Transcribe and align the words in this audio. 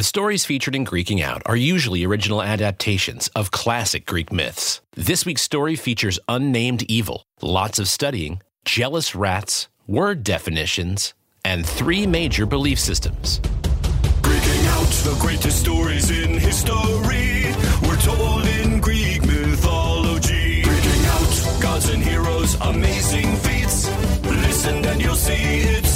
The 0.00 0.04
stories 0.04 0.46
featured 0.46 0.74
in 0.74 0.86
Greeking 0.86 1.22
Out 1.22 1.42
are 1.44 1.54
usually 1.54 2.06
original 2.06 2.42
adaptations 2.42 3.28
of 3.36 3.50
classic 3.50 4.06
Greek 4.06 4.32
myths. 4.32 4.80
This 4.96 5.26
week's 5.26 5.42
story 5.42 5.76
features 5.76 6.18
unnamed 6.26 6.84
evil, 6.84 7.26
lots 7.42 7.78
of 7.78 7.86
studying, 7.86 8.40
jealous 8.64 9.14
rats, 9.14 9.68
word 9.86 10.24
definitions, 10.24 11.12
and 11.44 11.66
three 11.66 12.06
major 12.06 12.46
belief 12.46 12.78
systems. 12.78 13.40
Greeking 14.22 14.66
out 14.68 14.90
the 15.04 15.18
greatest 15.20 15.60
stories 15.60 16.10
in 16.10 16.30
history. 16.30 17.52
We're 17.86 18.00
told 18.00 18.46
in 18.46 18.80
Greek 18.80 19.20
mythology. 19.26 20.62
Greeking 20.62 21.04
out 21.12 21.60
gods 21.60 21.90
and 21.90 22.02
heroes, 22.02 22.54
amazing 22.62 23.36
feats. 23.36 23.90
Listen 24.24 24.82
and 24.82 25.02
you'll 25.02 25.14
see 25.14 25.60
it's 25.76 25.89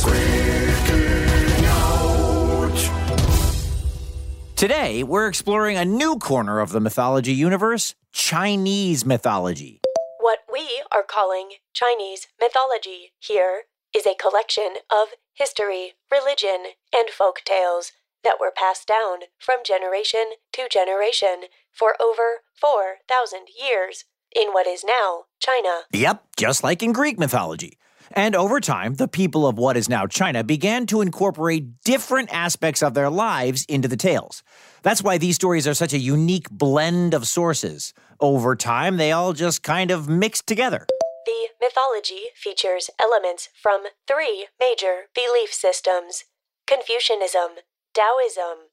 Today, 4.64 5.02
we're 5.02 5.28
exploring 5.28 5.76
a 5.76 5.84
new 5.84 6.16
corner 6.16 6.58
of 6.58 6.70
the 6.70 6.80
mythology 6.80 7.34
universe 7.34 7.94
Chinese 8.12 9.04
mythology. 9.04 9.82
What 10.20 10.38
we 10.50 10.82
are 10.90 11.02
calling 11.02 11.56
Chinese 11.74 12.28
mythology 12.40 13.12
here 13.18 13.64
is 13.94 14.06
a 14.06 14.14
collection 14.14 14.76
of 14.90 15.08
history, 15.34 15.96
religion, 16.10 16.72
and 16.96 17.10
folk 17.10 17.42
tales 17.44 17.92
that 18.22 18.38
were 18.40 18.50
passed 18.56 18.88
down 18.88 19.28
from 19.38 19.58
generation 19.66 20.32
to 20.54 20.66
generation 20.70 21.42
for 21.70 22.00
over 22.00 22.40
4,000 22.58 23.48
years 23.62 24.06
in 24.34 24.48
what 24.52 24.66
is 24.66 24.82
now 24.82 25.24
China. 25.40 25.82
Yep, 25.92 26.24
just 26.38 26.64
like 26.64 26.82
in 26.82 26.94
Greek 26.94 27.18
mythology. 27.18 27.76
And 28.12 28.34
over 28.34 28.60
time, 28.60 28.94
the 28.94 29.08
people 29.08 29.46
of 29.46 29.58
what 29.58 29.76
is 29.76 29.88
now 29.88 30.06
China 30.06 30.44
began 30.44 30.86
to 30.86 31.00
incorporate 31.00 31.80
different 31.84 32.32
aspects 32.32 32.82
of 32.82 32.94
their 32.94 33.10
lives 33.10 33.64
into 33.66 33.88
the 33.88 33.96
tales. 33.96 34.42
That's 34.82 35.02
why 35.02 35.18
these 35.18 35.36
stories 35.36 35.66
are 35.66 35.74
such 35.74 35.92
a 35.92 35.98
unique 35.98 36.50
blend 36.50 37.14
of 37.14 37.26
sources. 37.26 37.94
Over 38.20 38.54
time, 38.54 38.96
they 38.96 39.12
all 39.12 39.32
just 39.32 39.62
kind 39.62 39.90
of 39.90 40.08
mixed 40.08 40.46
together. 40.46 40.86
The 41.26 41.48
mythology 41.60 42.26
features 42.34 42.90
elements 43.00 43.48
from 43.60 43.84
three 44.06 44.48
major 44.60 45.04
belief 45.14 45.52
systems 45.52 46.24
Confucianism, 46.66 47.60
Taoism, 47.94 48.68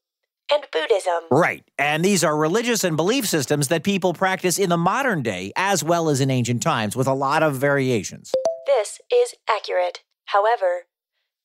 and 0.50 0.64
Buddhism. 0.72 1.24
Right. 1.30 1.64
And 1.78 2.04
these 2.04 2.24
are 2.24 2.36
religious 2.36 2.84
and 2.84 2.96
belief 2.96 3.26
systems 3.26 3.68
that 3.68 3.84
people 3.84 4.12
practice 4.12 4.58
in 4.58 4.68
the 4.68 4.76
modern 4.76 5.22
day 5.22 5.52
as 5.56 5.82
well 5.82 6.08
as 6.08 6.20
in 6.20 6.30
ancient 6.30 6.62
times 6.62 6.96
with 6.96 7.06
a 7.06 7.14
lot 7.14 7.42
of 7.42 7.56
variations. 7.56 8.32
This 8.74 9.00
is 9.12 9.34
accurate. 9.46 10.00
However, 10.26 10.86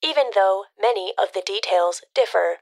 even 0.01 0.27
though 0.33 0.63
many 0.81 1.13
of 1.21 1.33
the 1.33 1.43
details 1.45 2.01
differ, 2.15 2.59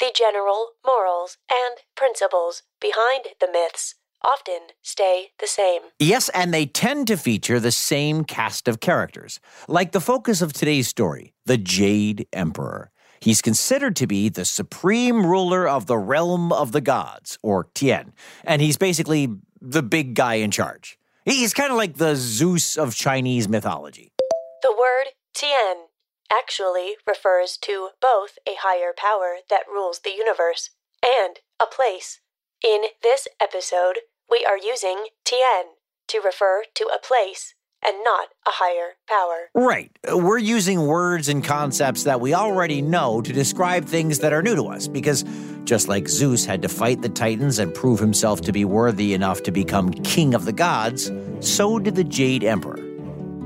the 0.00 0.10
general 0.12 0.70
morals 0.84 1.38
and 1.48 1.76
principles 1.94 2.62
behind 2.80 3.26
the 3.40 3.46
myths 3.46 3.94
often 4.24 4.74
stay 4.82 5.28
the 5.38 5.46
same. 5.46 5.82
Yes, 6.00 6.28
and 6.30 6.52
they 6.52 6.66
tend 6.66 7.06
to 7.06 7.16
feature 7.16 7.60
the 7.60 7.70
same 7.70 8.24
cast 8.24 8.66
of 8.66 8.80
characters. 8.80 9.38
Like 9.68 9.92
the 9.92 10.00
focus 10.00 10.42
of 10.42 10.52
today's 10.52 10.88
story, 10.88 11.32
the 11.46 11.56
Jade 11.56 12.26
Emperor. 12.32 12.90
He's 13.20 13.40
considered 13.40 13.94
to 13.96 14.08
be 14.08 14.28
the 14.28 14.44
supreme 14.44 15.26
ruler 15.26 15.68
of 15.68 15.86
the 15.86 15.98
realm 15.98 16.52
of 16.52 16.72
the 16.72 16.80
gods, 16.80 17.38
or 17.44 17.68
Tien, 17.72 18.12
and 18.42 18.60
he's 18.60 18.78
basically 18.78 19.28
the 19.60 19.82
big 19.82 20.14
guy 20.14 20.34
in 20.34 20.50
charge. 20.50 20.97
He's 21.28 21.52
kind 21.52 21.70
of 21.70 21.76
like 21.76 21.98
the 21.98 22.16
Zeus 22.16 22.78
of 22.78 22.94
Chinese 22.94 23.50
mythology. 23.50 24.12
The 24.62 24.72
word 24.72 25.08
Tian 25.34 25.88
actually 26.32 26.96
refers 27.06 27.58
to 27.58 27.90
both 28.00 28.38
a 28.46 28.56
higher 28.58 28.94
power 28.96 29.40
that 29.50 29.68
rules 29.70 29.98
the 29.98 30.14
universe 30.16 30.70
and 31.04 31.36
a 31.60 31.66
place. 31.66 32.20
In 32.66 32.84
this 33.02 33.28
episode, 33.38 33.98
we 34.30 34.42
are 34.48 34.56
using 34.56 35.08
Tian 35.26 35.76
to 36.08 36.20
refer 36.20 36.64
to 36.74 36.84
a 36.84 36.98
place 36.98 37.54
and 37.84 37.96
not 38.04 38.28
a 38.46 38.50
higher 38.50 38.96
power. 39.08 39.50
Right. 39.54 39.90
We're 40.12 40.38
using 40.38 40.86
words 40.86 41.28
and 41.28 41.44
concepts 41.44 42.04
that 42.04 42.20
we 42.20 42.34
already 42.34 42.82
know 42.82 43.20
to 43.22 43.32
describe 43.32 43.84
things 43.84 44.18
that 44.20 44.32
are 44.32 44.42
new 44.42 44.56
to 44.56 44.64
us 44.64 44.88
because 44.88 45.24
just 45.64 45.88
like 45.88 46.08
Zeus 46.08 46.44
had 46.44 46.62
to 46.62 46.68
fight 46.68 47.02
the 47.02 47.08
Titans 47.08 47.58
and 47.58 47.74
prove 47.74 48.00
himself 48.00 48.40
to 48.42 48.52
be 48.52 48.64
worthy 48.64 49.14
enough 49.14 49.42
to 49.44 49.52
become 49.52 49.90
king 49.92 50.34
of 50.34 50.44
the 50.44 50.52
gods, 50.52 51.10
so 51.40 51.78
did 51.78 51.94
the 51.94 52.04
Jade 52.04 52.42
Emperor. 52.42 52.84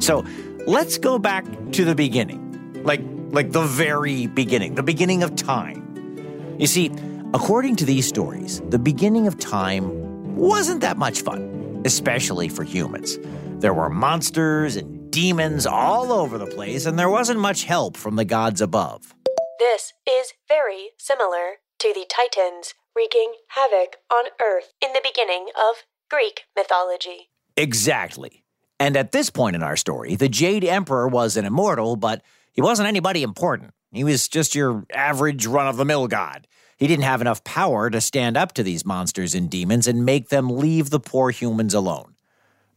So 0.00 0.24
let's 0.66 0.98
go 0.98 1.18
back 1.18 1.44
to 1.72 1.84
the 1.84 1.94
beginning. 1.94 2.82
Like 2.84 3.02
like 3.32 3.50
the 3.52 3.62
very 3.62 4.26
beginning, 4.26 4.74
the 4.74 4.82
beginning 4.82 5.22
of 5.22 5.34
time. 5.34 6.56
You 6.58 6.66
see, 6.66 6.92
according 7.32 7.76
to 7.76 7.84
these 7.86 8.06
stories, 8.06 8.60
the 8.68 8.78
beginning 8.78 9.26
of 9.26 9.38
time 9.38 10.36
wasn't 10.36 10.82
that 10.82 10.98
much 10.98 11.22
fun, 11.22 11.82
especially 11.84 12.48
for 12.48 12.62
humans. 12.62 13.18
There 13.62 13.72
were 13.72 13.88
monsters 13.88 14.74
and 14.74 15.08
demons 15.12 15.66
all 15.66 16.10
over 16.10 16.36
the 16.36 16.48
place, 16.48 16.84
and 16.84 16.98
there 16.98 17.08
wasn't 17.08 17.38
much 17.38 17.62
help 17.62 17.96
from 17.96 18.16
the 18.16 18.24
gods 18.24 18.60
above. 18.60 19.14
This 19.60 19.92
is 20.04 20.32
very 20.48 20.88
similar 20.98 21.58
to 21.78 21.92
the 21.94 22.04
Titans 22.08 22.74
wreaking 22.96 23.34
havoc 23.50 23.98
on 24.12 24.24
Earth 24.42 24.72
in 24.84 24.92
the 24.92 25.00
beginning 25.00 25.46
of 25.56 25.84
Greek 26.10 26.42
mythology. 26.56 27.30
Exactly. 27.56 28.42
And 28.80 28.96
at 28.96 29.12
this 29.12 29.30
point 29.30 29.54
in 29.54 29.62
our 29.62 29.76
story, 29.76 30.16
the 30.16 30.28
Jade 30.28 30.64
Emperor 30.64 31.06
was 31.06 31.36
an 31.36 31.44
immortal, 31.44 31.94
but 31.94 32.20
he 32.52 32.60
wasn't 32.60 32.88
anybody 32.88 33.22
important. 33.22 33.70
He 33.92 34.02
was 34.02 34.26
just 34.26 34.56
your 34.56 34.84
average 34.92 35.46
run 35.46 35.68
of 35.68 35.76
the 35.76 35.84
mill 35.84 36.08
god. 36.08 36.48
He 36.78 36.88
didn't 36.88 37.04
have 37.04 37.20
enough 37.20 37.44
power 37.44 37.90
to 37.90 38.00
stand 38.00 38.36
up 38.36 38.54
to 38.54 38.64
these 38.64 38.84
monsters 38.84 39.36
and 39.36 39.48
demons 39.48 39.86
and 39.86 40.04
make 40.04 40.30
them 40.30 40.48
leave 40.48 40.90
the 40.90 40.98
poor 40.98 41.30
humans 41.30 41.74
alone. 41.74 42.11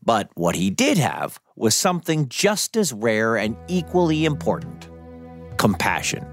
But 0.06 0.30
what 0.36 0.56
he 0.56 0.70
did 0.70 0.98
have 0.98 1.40
was 1.56 1.76
something 1.76 2.30
just 2.30 2.78
as 2.78 2.94
rare 2.94 3.36
and 3.36 3.58
equally 3.68 4.26
important 4.26 4.90
compassion. 5.58 6.26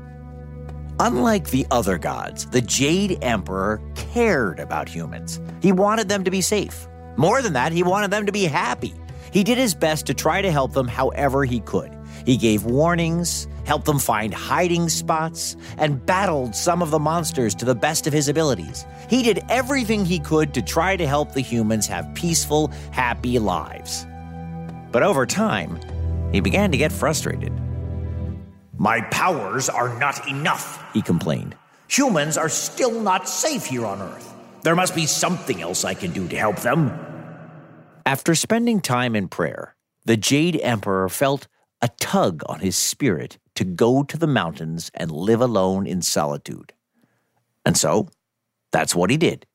Unlike 1.00 1.50
the 1.50 1.66
other 1.71 1.97
gods, 1.97 2.47
the 2.47 2.61
Jade 2.61 3.19
Emperor 3.22 3.81
cared 3.94 4.61
about 4.61 4.88
humans. 4.88 5.41
He 5.62 5.72
wanted 5.72 6.09
them 6.09 6.22
to 6.25 6.31
be 6.31 6.43
safe. 6.43 6.87
More 7.16 7.41
than 7.41 7.55
that, 7.55 7.72
he 7.72 7.82
wanted 7.82 8.11
them 8.11 8.27
to 8.27 8.32
be 8.32 8.44
happy. 8.44 8.94
He 9.32 9.43
did 9.43 9.59
his 9.59 9.75
best 9.75 10.06
to 10.06 10.15
try 10.15 10.43
to 10.43 10.50
help 10.53 10.72
them 10.72 10.87
however 10.87 11.44
he 11.44 11.61
could. 11.61 11.97
He 12.25 12.37
gave 12.37 12.65
warnings, 12.65 13.49
helped 13.65 13.87
them 13.87 13.99
find 13.99 14.33
hiding 14.33 14.88
spots, 14.88 15.56
and 15.78 16.05
battled 16.05 16.55
some 16.55 16.83
of 16.83 16.91
the 16.91 16.99
monsters 16.99 17.55
to 17.56 17.65
the 17.65 17.75
best 17.75 18.06
of 18.06 18.12
his 18.12 18.28
abilities. 18.28 18.84
He 19.09 19.22
did 19.22 19.44
everything 19.49 20.05
he 20.05 20.19
could 20.19 20.55
to 20.55 20.62
try 20.62 20.97
to 20.97 21.06
help 21.06 21.32
the 21.32 21.41
humans 21.41 21.87
have 21.87 22.15
peaceful, 22.15 22.69
happy 22.91 23.38
lives. 23.38 24.06
But 24.91 25.03
over 25.03 25.27
time, 25.27 25.78
he 26.32 26.41
began 26.41 26.71
to 26.72 26.78
get 26.78 26.93
frustrated. 26.93 27.53
My 28.78 29.00
powers 29.00 29.69
are 29.69 29.97
not 29.99 30.28
enough, 30.28 30.82
He 30.93 31.03
complained. 31.03 31.55
Humans 31.88 32.37
are 32.37 32.49
still 32.49 33.00
not 33.00 33.28
safe 33.28 33.66
here 33.66 33.87
on 33.87 34.00
Earth. 34.00 34.34
There 34.62 34.75
must 34.75 34.94
be 34.94 35.06
something 35.06 35.61
else 35.61 35.84
I 35.84 35.94
can 35.94 36.12
do 36.12 36.27
to 36.28 36.37
help 36.37 36.61
them. 36.61 36.91
After 38.06 38.34
spending 38.34 38.81
time 38.81 39.15
in 39.15 39.28
prayer, 39.28 39.77
the 40.05 40.16
Jade 40.16 40.59
Emperor 40.62 41.09
felt 41.09 41.49
a 41.82 41.88
tug 42.00 42.43
on 42.47 42.60
his 42.60 42.76
spirit 42.76 43.38
to 43.56 43.65
go 43.65 44.04
to 44.04 44.16
the 44.16 44.26
mountains 44.26 44.91
and 44.94 45.10
live 45.10 45.41
alone 45.41 45.87
in 45.87 46.00
solitude. 46.00 46.72
And 47.66 47.76
so, 47.76 48.09
that's 48.70 48.94
what 48.94 49.10
he 49.10 49.16
did. 49.16 49.47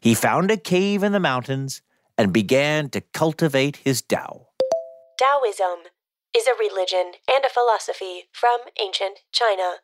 He 0.00 0.14
found 0.14 0.50
a 0.50 0.56
cave 0.56 1.02
in 1.02 1.12
the 1.12 1.20
mountains 1.20 1.82
and 2.18 2.32
began 2.32 2.90
to 2.90 3.00
cultivate 3.00 3.76
his 3.76 4.02
Tao. 4.02 4.48
Taoism 5.18 5.90
is 6.36 6.46
a 6.46 6.58
religion 6.58 7.12
and 7.30 7.44
a 7.44 7.48
philosophy 7.48 8.24
from 8.32 8.58
ancient 8.80 9.20
China. 9.32 9.76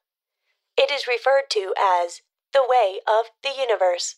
It 0.76 0.90
is 0.90 1.08
referred 1.08 1.48
to 1.50 1.72
as 1.78 2.20
the 2.52 2.64
way 2.68 3.00
of 3.06 3.26
the 3.42 3.58
universe 3.58 4.16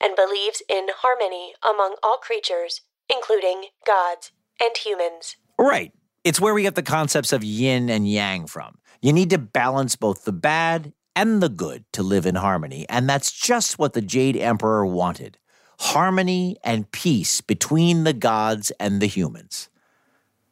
and 0.00 0.16
believes 0.16 0.62
in 0.68 0.88
harmony 0.96 1.54
among 1.62 1.96
all 2.02 2.18
creatures, 2.18 2.82
including 3.10 3.66
gods 3.86 4.32
and 4.60 4.76
humans. 4.76 5.36
Right. 5.58 5.92
It's 6.28 6.42
where 6.42 6.52
we 6.52 6.60
get 6.60 6.74
the 6.74 6.82
concepts 6.82 7.32
of 7.32 7.42
yin 7.42 7.88
and 7.88 8.06
yang 8.06 8.46
from. 8.46 8.76
You 9.00 9.14
need 9.14 9.30
to 9.30 9.38
balance 9.38 9.96
both 9.96 10.26
the 10.26 10.32
bad 10.32 10.92
and 11.16 11.42
the 11.42 11.48
good 11.48 11.86
to 11.94 12.02
live 12.02 12.26
in 12.26 12.34
harmony, 12.34 12.84
and 12.90 13.08
that's 13.08 13.32
just 13.32 13.78
what 13.78 13.94
the 13.94 14.02
Jade 14.02 14.36
Emperor 14.36 14.84
wanted 14.84 15.38
harmony 15.80 16.58
and 16.62 16.90
peace 16.90 17.40
between 17.40 18.04
the 18.04 18.12
gods 18.12 18.70
and 18.72 19.00
the 19.00 19.06
humans. 19.06 19.70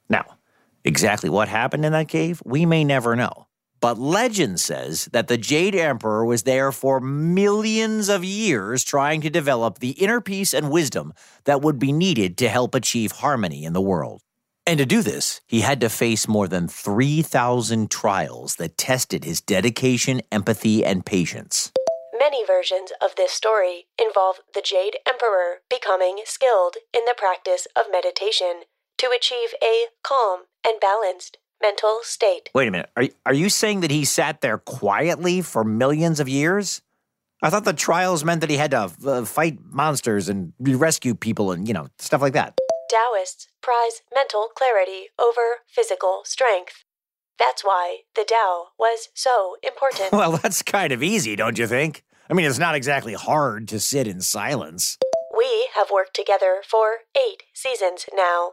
Now, 0.09 0.39
exactly 0.83 1.29
what 1.29 1.49
happened 1.49 1.85
in 1.85 1.93
that 1.93 2.09
cave, 2.09 2.41
we 2.43 2.65
may 2.65 2.83
never 2.83 3.15
know. 3.15 3.47
But 3.79 3.99
legend 3.99 4.61
says 4.61 5.11
that 5.13 5.29
the 5.29 5.37
Jade 5.37 5.75
Emperor 5.75 6.25
was 6.25 6.45
there 6.45 6.73
for 6.73 7.01
millions 7.01 8.09
of 8.09 8.25
years 8.25 8.83
trying 8.83 9.21
to 9.21 9.29
develop 9.29 9.81
the 9.81 9.91
inner 9.91 10.23
peace 10.23 10.55
and 10.55 10.71
wisdom 10.71 11.13
that 11.45 11.61
would 11.61 11.79
be 11.79 11.93
needed 11.93 12.39
to 12.39 12.49
help 12.49 12.75
achieve 12.75 13.13
harmony 13.13 13.67
in 13.67 13.75
the 13.75 13.83
world. 13.83 14.23
And 14.69 14.79
to 14.79 14.87
do 14.87 15.01
this, 15.01 15.41
he 15.47 15.61
had 15.61 15.81
to 15.81 15.89
face 15.89 16.27
more 16.27 16.49
than 16.49 16.67
3,000 16.67 17.89
trials 17.89 18.57
that 18.57 18.77
tested 18.77 19.25
his 19.25 19.41
dedication, 19.41 20.23
empathy, 20.33 20.85
and 20.85 21.07
patience. 21.07 21.71
Many 22.19 22.45
versions 22.45 22.91
of 23.01 23.15
this 23.17 23.31
story 23.31 23.87
involve 23.97 24.41
the 24.55 24.63
Jade 24.63 24.97
Emperor 25.07 25.59
becoming 25.71 26.23
skilled 26.25 26.77
in 26.93 27.05
the 27.05 27.15
practice 27.17 27.69
of 27.77 27.85
meditation 27.93 28.63
to 28.99 29.15
achieve 29.15 29.51
a 29.63 29.87
calm 30.03 30.45
and 30.67 30.81
balanced 30.81 31.39
mental 31.63 32.01
state. 32.03 32.51
Wait 32.53 32.67
a 32.67 32.71
minute. 32.73 32.91
Are, 32.97 33.05
are 33.25 33.35
you 33.35 33.49
saying 33.49 33.81
that 33.81 33.93
he 33.93 34.05
sat 34.05 34.41
there 34.41 34.59
quietly 34.59 35.43
for 35.43 35.63
millions 35.63 36.19
of 36.19 36.29
years? 36.29 36.83
I 37.41 37.51
thought 37.51 37.65
the 37.65 37.73
trials 37.73 38.25
meant 38.25 38.41
that 38.41 38.51
he 38.51 38.57
had 38.57 38.73
to 38.73 38.91
uh, 39.07 39.25
fight 39.25 39.59
monsters 39.63 40.29
and 40.29 40.55
rescue 40.59 41.15
people 41.15 41.53
and, 41.53 41.69
you 41.69 41.75
know, 41.75 41.87
stuff 41.99 42.21
like 42.21 42.33
that. 42.33 42.59
Taoists 42.89 43.49
prize 43.63 44.03
mental 44.15 44.49
clarity 44.55 45.09
over 45.19 45.61
physical 45.67 46.23
strength. 46.25 46.85
That's 47.39 47.65
why 47.65 47.99
the 48.15 48.25
Tao 48.25 48.69
was 48.79 49.09
so 49.15 49.57
important. 49.63 50.13
Well, 50.13 50.39
that's 50.39 50.63
kind 50.63 50.93
of 50.93 51.03
easy, 51.03 51.37
don't 51.37 51.59
you 51.59 51.67
think? 51.67 52.05
I 52.31 52.35
mean, 52.35 52.47
it's 52.47 52.59
not 52.59 52.75
exactly 52.75 53.15
hard 53.15 53.69
to 53.69 53.79
sit 53.81 54.07
in 54.07 54.21
silence. 54.21 54.99
We 55.37 55.69
have 55.75 55.91
worked 55.93 56.15
together 56.15 56.63
for 56.67 56.99
eight 57.17 57.43
seasons 57.53 58.07
now, 58.15 58.53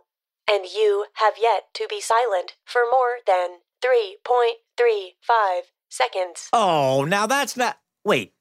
and 0.52 0.66
you 0.66 1.06
have 1.16 1.36
yet 1.42 1.74
to 1.76 1.88
be 1.90 2.02
silent 2.02 2.54
for 2.66 2.82
more 2.92 3.18
than 3.26 3.60
3.35 3.84 5.62
seconds. 5.90 6.50
Oh, 6.52 7.06
now 7.08 7.26
that's 7.26 7.56
not. 7.56 7.78
Wait, 8.04 8.34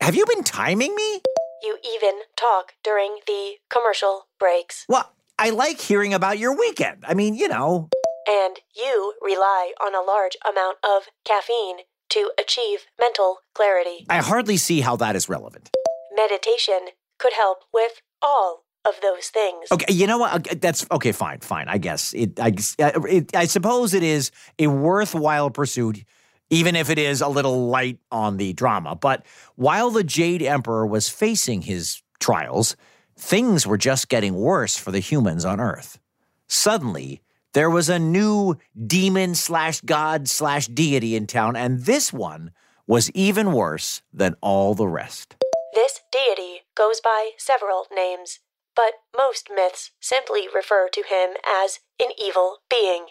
have 0.00 0.14
you 0.14 0.26
been 0.26 0.42
timing 0.42 0.94
me? 0.94 1.22
You 1.62 1.78
even 1.84 2.20
talk 2.36 2.74
during 2.82 3.18
the 3.26 3.54
commercial 3.70 4.26
breaks. 4.38 4.84
Well, 4.88 5.13
I 5.38 5.50
like 5.50 5.80
hearing 5.80 6.14
about 6.14 6.38
your 6.38 6.56
weekend. 6.56 7.04
I 7.06 7.14
mean, 7.14 7.34
you 7.34 7.48
know. 7.48 7.88
And 8.26 8.56
you 8.76 9.14
rely 9.20 9.72
on 9.80 9.94
a 9.94 10.00
large 10.00 10.36
amount 10.48 10.78
of 10.84 11.08
caffeine 11.24 11.78
to 12.10 12.30
achieve 12.40 12.86
mental 13.00 13.38
clarity. 13.52 14.06
I 14.08 14.18
hardly 14.18 14.56
see 14.56 14.80
how 14.80 14.96
that 14.96 15.16
is 15.16 15.28
relevant. 15.28 15.70
Meditation 16.14 16.90
could 17.18 17.32
help 17.32 17.58
with 17.72 18.00
all 18.22 18.64
of 18.84 18.94
those 19.02 19.26
things. 19.26 19.66
Okay, 19.72 19.92
you 19.92 20.06
know 20.06 20.18
what? 20.18 20.60
That's 20.60 20.86
okay. 20.92 21.10
Fine, 21.10 21.40
fine. 21.40 21.68
I 21.68 21.78
guess 21.78 22.12
it. 22.12 22.38
I, 22.38 22.52
uh, 22.78 23.00
it, 23.02 23.34
I 23.34 23.46
suppose 23.46 23.92
it 23.92 24.02
is 24.02 24.30
a 24.58 24.68
worthwhile 24.68 25.50
pursuit, 25.50 26.04
even 26.50 26.76
if 26.76 26.90
it 26.90 26.98
is 26.98 27.20
a 27.20 27.28
little 27.28 27.68
light 27.68 27.98
on 28.12 28.36
the 28.36 28.52
drama. 28.52 28.94
But 28.94 29.26
while 29.56 29.90
the 29.90 30.04
Jade 30.04 30.42
Emperor 30.42 30.86
was 30.86 31.08
facing 31.08 31.62
his 31.62 32.02
trials, 32.20 32.76
things 33.16 33.66
were 33.66 33.76
just 33.76 34.08
getting 34.08 34.34
worse 34.34 34.76
for 34.76 34.90
the 34.90 35.00
humans 35.00 35.44
on 35.44 35.60
Earth. 35.60 35.98
Suddenly, 36.46 37.22
there 37.52 37.70
was 37.70 37.88
a 37.88 37.98
new 37.98 38.56
demon 38.86 39.34
slash 39.34 39.80
god 39.80 40.28
slash 40.28 40.66
deity 40.66 41.16
in 41.16 41.26
town, 41.26 41.56
and 41.56 41.84
this 41.84 42.12
one 42.12 42.50
was 42.86 43.10
even 43.12 43.52
worse 43.52 44.02
than 44.12 44.36
all 44.40 44.74
the 44.74 44.88
rest. 44.88 45.36
This 45.74 46.00
deity 46.12 46.62
goes 46.76 47.00
by 47.00 47.30
several 47.38 47.86
names, 47.94 48.40
but 48.76 48.94
most 49.16 49.48
myths 49.54 49.92
simply 50.00 50.48
refer 50.54 50.88
to 50.92 51.02
him 51.02 51.36
as 51.44 51.80
an 52.00 52.10
evil 52.18 52.58
being, 52.68 53.06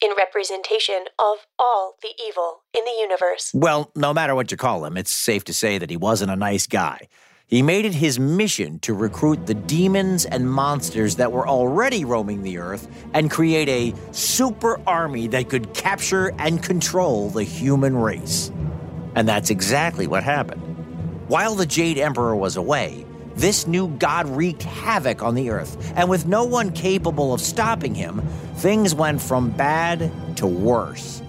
in 0.00 0.10
representation 0.16 1.06
of 1.18 1.38
all 1.58 1.96
the 2.02 2.12
evil 2.22 2.62
in 2.72 2.84
the 2.84 2.96
universe. 3.00 3.50
Well, 3.52 3.90
no 3.96 4.14
matter 4.14 4.34
what 4.34 4.50
you 4.50 4.56
call 4.56 4.84
him, 4.84 4.96
it's 4.96 5.10
safe 5.10 5.44
to 5.44 5.52
say 5.52 5.78
that 5.78 5.90
he 5.90 5.96
wasn't 5.96 6.30
a 6.30 6.36
nice 6.36 6.66
guy. 6.66 7.08
He 7.48 7.62
made 7.62 7.86
it 7.86 7.94
his 7.94 8.20
mission 8.20 8.78
to 8.80 8.92
recruit 8.92 9.46
the 9.46 9.54
demons 9.54 10.26
and 10.26 10.52
monsters 10.52 11.16
that 11.16 11.32
were 11.32 11.48
already 11.48 12.04
roaming 12.04 12.42
the 12.42 12.58
earth 12.58 12.86
and 13.14 13.30
create 13.30 13.70
a 13.70 13.94
super 14.12 14.78
army 14.86 15.28
that 15.28 15.48
could 15.48 15.72
capture 15.72 16.34
and 16.38 16.62
control 16.62 17.30
the 17.30 17.44
human 17.44 17.96
race. 17.96 18.52
And 19.14 19.26
that's 19.26 19.48
exactly 19.48 20.06
what 20.06 20.24
happened. 20.24 20.60
While 21.28 21.54
the 21.54 21.64
Jade 21.64 21.96
Emperor 21.96 22.36
was 22.36 22.56
away, 22.56 23.06
this 23.34 23.66
new 23.66 23.88
god 23.96 24.28
wreaked 24.28 24.64
havoc 24.64 25.22
on 25.22 25.34
the 25.34 25.48
earth, 25.48 25.94
and 25.96 26.10
with 26.10 26.26
no 26.26 26.44
one 26.44 26.70
capable 26.70 27.32
of 27.32 27.40
stopping 27.40 27.94
him, 27.94 28.20
things 28.56 28.94
went 28.94 29.22
from 29.22 29.52
bad 29.52 30.12
to 30.36 30.46
worse. 30.46 31.22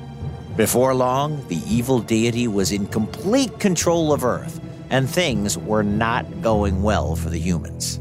Before 0.58 0.94
long, 0.94 1.48
the 1.48 1.62
evil 1.66 2.00
deity 2.00 2.50
was 2.50 2.74
in 2.74 2.88
complete 2.88 3.58
control 3.60 4.12
of 4.12 4.26
Earth, 4.26 4.60
and 4.90 5.10
things 5.10 5.58
were 5.58 5.84
not 5.84 6.42
going 6.42 6.82
well 6.82 7.16
for 7.16 7.30
the 7.30 7.40
humans. 7.40 8.00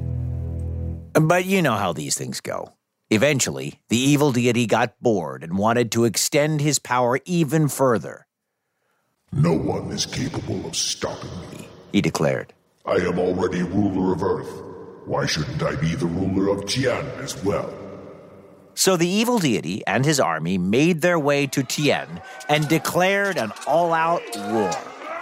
But 1.14 1.44
you 1.44 1.62
know 1.62 1.74
how 1.74 1.92
these 1.92 2.16
things 2.16 2.40
go. 2.40 2.72
Eventually, 3.10 3.80
the 3.88 3.98
evil 3.98 4.32
deity 4.32 4.66
got 4.66 5.00
bored 5.00 5.42
and 5.42 5.56
wanted 5.56 5.90
to 5.92 6.04
extend 6.04 6.60
his 6.60 6.78
power 6.78 7.18
even 7.24 7.68
further. 7.68 8.26
No 9.32 9.52
one 9.52 9.90
is 9.90 10.06
capable 10.06 10.66
of 10.66 10.76
stopping 10.76 11.30
me. 11.52 11.68
He 11.92 12.00
declared. 12.00 12.52
I 12.84 12.96
am 12.96 13.18
already 13.18 13.62
ruler 13.62 14.12
of 14.12 14.22
Earth. 14.22 14.62
Why 15.06 15.26
shouldn't 15.26 15.62
I 15.62 15.74
be 15.76 15.94
the 15.94 16.06
ruler 16.06 16.48
of 16.48 16.66
Tian 16.66 17.06
as 17.18 17.42
well? 17.42 17.72
So 18.74 18.96
the 18.96 19.08
evil 19.08 19.38
deity 19.38 19.82
and 19.86 20.04
his 20.04 20.20
army 20.20 20.56
made 20.56 21.00
their 21.00 21.18
way 21.18 21.46
to 21.48 21.62
Tien 21.62 22.20
and 22.48 22.68
declared 22.68 23.36
an 23.36 23.52
all 23.66 23.92
out 23.92 24.22
war. 24.36 24.70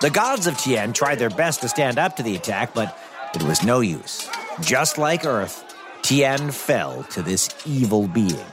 The 0.02 0.10
gods 0.10 0.46
of 0.46 0.58
Tien 0.58 0.92
tried 0.92 1.18
their 1.18 1.30
best 1.30 1.62
to 1.62 1.70
stand 1.70 1.98
up 1.98 2.16
to 2.16 2.22
the 2.22 2.36
attack, 2.36 2.74
but 2.74 2.98
it 3.34 3.42
was 3.42 3.64
no 3.64 3.80
use. 3.80 4.28
Just 4.60 4.98
like 4.98 5.24
Earth, 5.24 5.74
Tien 6.02 6.50
fell 6.50 7.02
to 7.04 7.22
this 7.22 7.48
evil 7.64 8.06
being. 8.06 8.44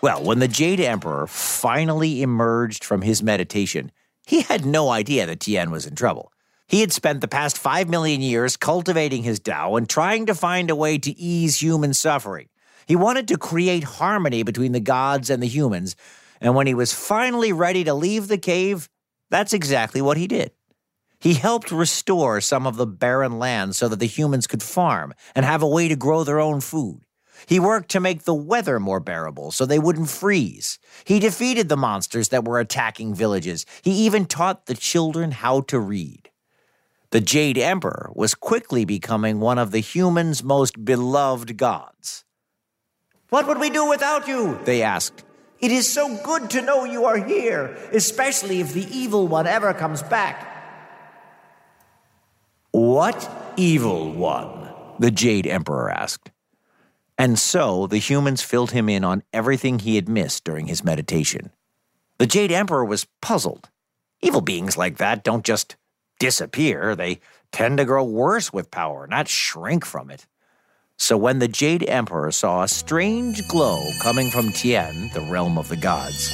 Well, 0.00 0.22
when 0.22 0.38
the 0.38 0.46
Jade 0.46 0.78
Emperor 0.78 1.26
finally 1.26 2.22
emerged 2.22 2.84
from 2.84 3.02
his 3.02 3.20
meditation, 3.20 3.90
he 4.26 4.42
had 4.42 4.64
no 4.64 4.90
idea 4.90 5.26
that 5.26 5.40
Tien 5.40 5.72
was 5.72 5.86
in 5.86 5.96
trouble. 5.96 6.32
He 6.68 6.82
had 6.82 6.92
spent 6.92 7.20
the 7.20 7.26
past 7.26 7.58
five 7.58 7.88
million 7.88 8.20
years 8.20 8.56
cultivating 8.56 9.24
his 9.24 9.40
Tao 9.40 9.74
and 9.74 9.88
trying 9.88 10.26
to 10.26 10.36
find 10.36 10.70
a 10.70 10.76
way 10.76 10.98
to 10.98 11.18
ease 11.18 11.60
human 11.60 11.94
suffering. 11.94 12.48
He 12.86 12.94
wanted 12.94 13.26
to 13.28 13.38
create 13.38 13.82
harmony 13.82 14.44
between 14.44 14.70
the 14.70 14.78
gods 14.78 15.30
and 15.30 15.42
the 15.42 15.48
humans, 15.48 15.96
and 16.40 16.54
when 16.54 16.68
he 16.68 16.74
was 16.74 16.94
finally 16.94 17.52
ready 17.52 17.82
to 17.82 17.92
leave 17.92 18.28
the 18.28 18.38
cave, 18.38 18.88
that's 19.30 19.52
exactly 19.52 20.00
what 20.00 20.16
he 20.16 20.26
did. 20.26 20.52
He 21.20 21.34
helped 21.34 21.72
restore 21.72 22.40
some 22.40 22.66
of 22.66 22.76
the 22.76 22.86
barren 22.86 23.38
land 23.38 23.74
so 23.74 23.88
that 23.88 23.98
the 23.98 24.06
humans 24.06 24.46
could 24.46 24.62
farm 24.62 25.14
and 25.34 25.44
have 25.44 25.62
a 25.62 25.68
way 25.68 25.88
to 25.88 25.96
grow 25.96 26.22
their 26.22 26.38
own 26.38 26.60
food. 26.60 27.00
He 27.46 27.60
worked 27.60 27.90
to 27.90 28.00
make 28.00 28.22
the 28.24 28.34
weather 28.34 28.80
more 28.80 29.00
bearable 29.00 29.50
so 29.50 29.64
they 29.64 29.78
wouldn't 29.78 30.10
freeze. 30.10 30.78
He 31.04 31.18
defeated 31.18 31.68
the 31.68 31.76
monsters 31.76 32.28
that 32.28 32.44
were 32.44 32.60
attacking 32.60 33.14
villages. 33.14 33.64
He 33.82 33.92
even 33.92 34.26
taught 34.26 34.66
the 34.66 34.74
children 34.74 35.32
how 35.32 35.62
to 35.62 35.78
read. 35.78 36.30
The 37.10 37.20
Jade 37.20 37.58
Emperor 37.58 38.10
was 38.14 38.34
quickly 38.34 38.84
becoming 38.84 39.40
one 39.40 39.58
of 39.58 39.70
the 39.70 39.78
humans' 39.80 40.42
most 40.44 40.84
beloved 40.84 41.56
gods. 41.56 42.24
What 43.30 43.46
would 43.46 43.58
we 43.58 43.70
do 43.70 43.88
without 43.88 44.28
you? 44.28 44.58
They 44.64 44.82
asked. 44.82 45.24
It 45.60 45.72
is 45.72 45.92
so 45.92 46.16
good 46.22 46.50
to 46.50 46.62
know 46.62 46.84
you 46.84 47.04
are 47.04 47.16
here, 47.16 47.76
especially 47.92 48.60
if 48.60 48.72
the 48.72 48.86
evil 48.96 49.26
one 49.26 49.46
ever 49.46 49.74
comes 49.74 50.02
back. 50.02 50.44
What 52.70 53.28
evil 53.56 54.12
one? 54.12 54.68
The 54.98 55.10
Jade 55.10 55.46
Emperor 55.46 55.90
asked. 55.90 56.30
And 57.16 57.38
so 57.38 57.88
the 57.88 57.98
humans 57.98 58.42
filled 58.42 58.70
him 58.70 58.88
in 58.88 59.02
on 59.02 59.24
everything 59.32 59.80
he 59.80 59.96
had 59.96 60.08
missed 60.08 60.44
during 60.44 60.68
his 60.68 60.84
meditation. 60.84 61.50
The 62.18 62.26
Jade 62.26 62.52
Emperor 62.52 62.84
was 62.84 63.08
puzzled. 63.20 63.68
Evil 64.20 64.40
beings 64.40 64.76
like 64.76 64.98
that 64.98 65.24
don't 65.24 65.44
just 65.44 65.76
disappear, 66.20 66.94
they 66.94 67.20
tend 67.52 67.78
to 67.78 67.84
grow 67.84 68.04
worse 68.04 68.52
with 68.52 68.70
power, 68.70 69.06
not 69.06 69.28
shrink 69.28 69.84
from 69.84 70.10
it. 70.10 70.26
So 71.00 71.16
when 71.16 71.38
the 71.38 71.46
Jade 71.46 71.88
Emperor 71.88 72.32
saw 72.32 72.64
a 72.64 72.68
strange 72.68 73.46
glow 73.46 73.88
coming 74.00 74.30
from 74.30 74.50
Tien, 74.50 75.10
the 75.14 75.20
realm 75.30 75.56
of 75.56 75.68
the 75.68 75.76
gods, 75.76 76.28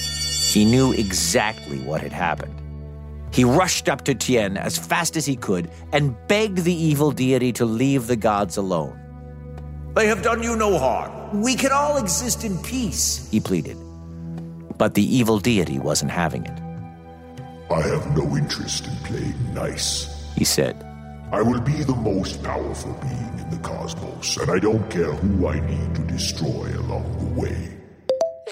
he 0.52 0.64
knew 0.64 0.92
exactly 0.92 1.78
what 1.80 2.00
had 2.00 2.12
happened. 2.12 2.58
He 3.30 3.44
rushed 3.44 3.90
up 3.90 4.04
to 4.06 4.14
Tien 4.14 4.56
as 4.56 4.78
fast 4.78 5.18
as 5.18 5.26
he 5.26 5.36
could 5.36 5.70
and 5.92 6.16
begged 6.28 6.58
the 6.58 6.72
evil 6.72 7.10
deity 7.10 7.52
to 7.52 7.66
leave 7.66 8.06
the 8.06 8.16
gods 8.16 8.56
alone. 8.56 8.98
They 9.94 10.06
have 10.06 10.22
done 10.22 10.42
you 10.42 10.56
no 10.56 10.78
harm. 10.78 11.42
We 11.42 11.56
can 11.56 11.70
all 11.70 11.98
exist 11.98 12.42
in 12.42 12.56
peace, 12.62 13.28
he 13.30 13.40
pleaded. 13.40 13.76
But 14.78 14.94
the 14.94 15.04
evil 15.04 15.38
deity 15.38 15.78
wasn't 15.78 16.10
having 16.10 16.46
it. 16.46 16.58
I 17.70 17.82
have 17.82 18.16
no 18.16 18.34
interest 18.34 18.86
in 18.86 18.96
playing 19.04 19.54
nice. 19.54 20.32
He 20.36 20.44
said, 20.44 20.82
I 21.34 21.42
will 21.42 21.60
be 21.60 21.82
the 21.82 21.96
most 21.96 22.44
powerful 22.44 22.92
being 23.02 23.38
in 23.40 23.50
the 23.50 23.58
cosmos, 23.58 24.36
and 24.36 24.52
I 24.52 24.60
don't 24.60 24.88
care 24.88 25.10
who 25.10 25.48
I 25.48 25.58
need 25.66 25.92
to 25.96 26.02
destroy 26.02 26.68
along 26.78 27.10
the 27.18 27.40
way. 27.40 27.76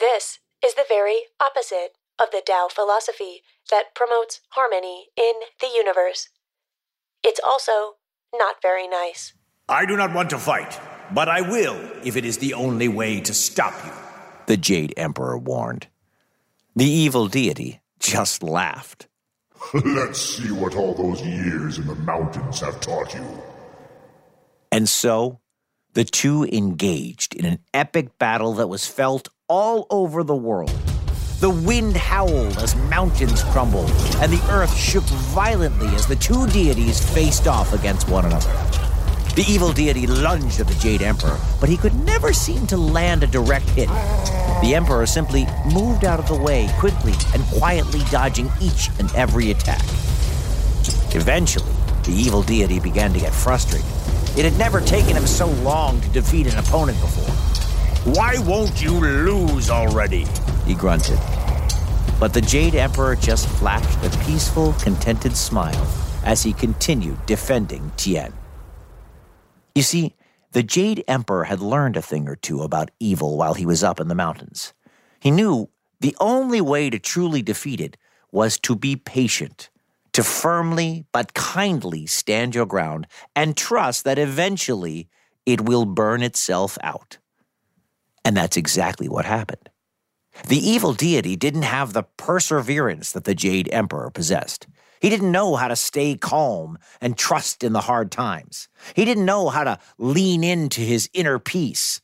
This 0.01 0.41
is 0.65 0.75
the 0.75 0.85
very 0.89 1.21
opposite 1.39 1.93
of 2.21 2.33
the 2.33 2.43
Tao 2.45 2.67
philosophy 2.69 3.43
that 3.71 3.95
promotes 3.95 4.41
harmony 4.49 5.11
in 5.17 5.33
the 5.61 5.69
universe. 5.73 6.29
It's 7.23 7.39
also 7.47 7.99
not 8.35 8.57
very 8.61 8.89
nice. 8.89 9.33
I 9.69 9.87
do 9.87 9.97
not 9.97 10.13
want 10.13 10.31
to 10.31 10.39
fight, 10.39 10.77
but 11.15 11.29
I 11.29 11.41
will 11.41 11.79
if 12.05 12.17
it 12.17 12.25
is 12.25 12.39
the 12.39 12.55
only 12.55 12.89
way 12.89 13.21
to 13.21 13.33
stop 13.33 13.75
you. 13.85 13.93
the 14.47 14.57
Jade 14.57 14.93
Emperor 14.97 15.39
warned. 15.39 15.87
The 16.75 16.91
evil 16.91 17.29
deity 17.29 17.81
just 18.01 18.43
laughed. 18.43 19.07
Let's 19.75 20.21
see 20.21 20.51
what 20.51 20.75
all 20.75 20.95
those 20.95 21.23
years 21.23 21.79
in 21.79 21.87
the 21.87 21.95
mountains 21.95 22.61
have 22.61 22.81
taught 22.81 23.15
you. 23.15 23.25
And 24.71 24.89
so 24.89 25.41
the 25.95 26.05
two 26.05 26.45
engaged 26.45 27.35
in 27.35 27.45
an 27.45 27.59
epic 27.75 28.19
battle 28.19 28.55
that 28.55 28.69
was 28.69 28.87
felt 28.87 29.29
all 29.49 29.87
over 29.91 30.23
the 30.23 30.35
world. 30.35 30.75
The 31.41 31.51
wind 31.51 31.97
howled 31.97 32.57
as 32.59 32.77
mountains 32.77 33.43
crumbled, 33.45 33.91
and 34.21 34.33
the 34.33 34.43
earth 34.51 34.75
shook 34.77 35.05
violently 35.35 35.89
as 35.89 36.07
the 36.07 36.17
two 36.17 36.47
deities 36.49 37.01
faced 37.13 37.47
off 37.47 37.73
against 37.73 38.09
one 38.09 38.25
another. 38.25 38.82
The 39.35 39.47
evil 39.49 39.73
deity 39.73 40.07
lunged 40.07 40.61
at 40.61 40.67
the 40.67 40.75
Jade 40.75 41.01
Emperor, 41.01 41.39
but 41.59 41.71
he 41.71 41.79
could 41.79 41.95
never 42.05 42.35
seem 42.35 42.67
to 42.67 42.77
land 42.77 43.23
a 43.23 43.27
direct 43.27 43.67
hit. 43.71 43.89
The 44.61 44.75
Emperor 44.75 45.07
simply 45.07 45.47
moved 45.73 46.05
out 46.05 46.19
of 46.19 46.29
the 46.29 46.37
way 46.37 46.69
quickly 46.79 47.15
and 47.33 47.43
quietly 47.47 48.03
dodging 48.11 48.51
each 48.61 48.91
and 48.99 49.11
every 49.15 49.51
attack. 49.51 49.83
Eventually, 51.15 51.73
the 52.05 52.13
evil 52.13 52.43
deity 52.43 52.79
began 52.79 53.15
to 53.15 53.21
get 53.21 53.33
frustrated. 53.33 53.87
It 54.37 54.45
had 54.45 54.59
never 54.59 54.83
taken 54.83 55.17
him 55.17 55.27
so 55.27 55.47
long 55.47 55.99
to 56.03 56.09
defeat 56.11 56.47
an 56.53 56.59
opponent 56.59 57.01
before. 57.01 58.13
Why 58.13 58.37
won't 58.41 58.83
you 58.83 58.93
lose 58.93 59.71
already? 59.71 60.27
He 60.67 60.75
grunted. 60.75 61.19
But 62.21 62.35
the 62.35 62.43
Jade 62.43 62.75
Emperor 62.75 63.17
just 63.17 63.49
flashed 63.49 64.05
a 64.05 64.11
peaceful, 64.27 64.75
contented 64.75 65.35
smile 65.39 65.87
as 66.23 66.43
he 66.43 66.53
continued 66.53 67.25
defending 67.25 67.91
Tien. 67.97 68.33
You 69.75 69.83
see, 69.83 70.15
the 70.53 70.63
Jade 70.63 71.03
Emperor 71.09 71.45
had 71.45 71.61
learned 71.61 71.97
a 71.97 72.03
thing 72.03 72.29
or 72.29 72.37
two 72.37 72.63
about 72.63 72.91
evil 73.01 73.39
while 73.39 73.55
he 73.55 73.67
was 73.67 73.83
up 73.83 74.01
in 74.01 74.09
the 74.09 74.15
mountains. 74.15 74.75
He 75.21 75.31
knew 75.31 75.71
the 76.01 76.17
only 76.21 76.61
way 76.61 76.91
to 76.91 76.99
truly 76.99 77.43
defeat 77.43 77.81
it 77.81 77.97
was 78.31 78.59
to 78.61 78.75
be 78.75 78.97
patient, 78.97 79.71
to 80.13 80.23
firmly 80.23 81.07
but 81.13 81.35
kindly 81.35 82.07
stand 82.07 82.55
your 82.55 82.67
ground 82.67 83.07
and 83.35 83.57
trust 83.57 84.05
that 84.05 84.19
eventually 84.19 85.09
it 85.47 85.63
will 85.63 85.87
burn 85.87 86.23
itself 86.23 86.77
out. 86.83 87.19
And 88.25 88.37
that's 88.37 88.57
exactly 88.57 89.09
what 89.09 89.25
happened. 89.25 89.71
The 90.49 90.59
evil 90.59 90.93
deity 90.93 91.37
didn't 91.37 91.63
have 91.63 91.93
the 91.93 92.03
perseverance 92.03 93.13
that 93.13 93.25
the 93.25 93.35
Jade 93.35 93.69
Emperor 93.73 94.11
possessed. 94.11 94.67
He 95.01 95.11
didn't 95.11 95.33
know 95.33 95.57
how 95.57 95.69
to 95.69 95.77
stay 95.77 96.17
calm 96.17 96.79
and 97.01 97.19
trust 97.19 97.65
in 97.65 97.73
the 97.73 97.81
hard 97.81 98.11
times. 98.11 98.69
He 98.95 99.05
didn't 99.05 99.25
know 99.25 99.49
how 99.49 99.65
to 99.65 99.79
lean 99.99 100.45
into 100.45 100.81
his 100.81 101.11
inner 101.13 101.39
peace. 101.39 102.01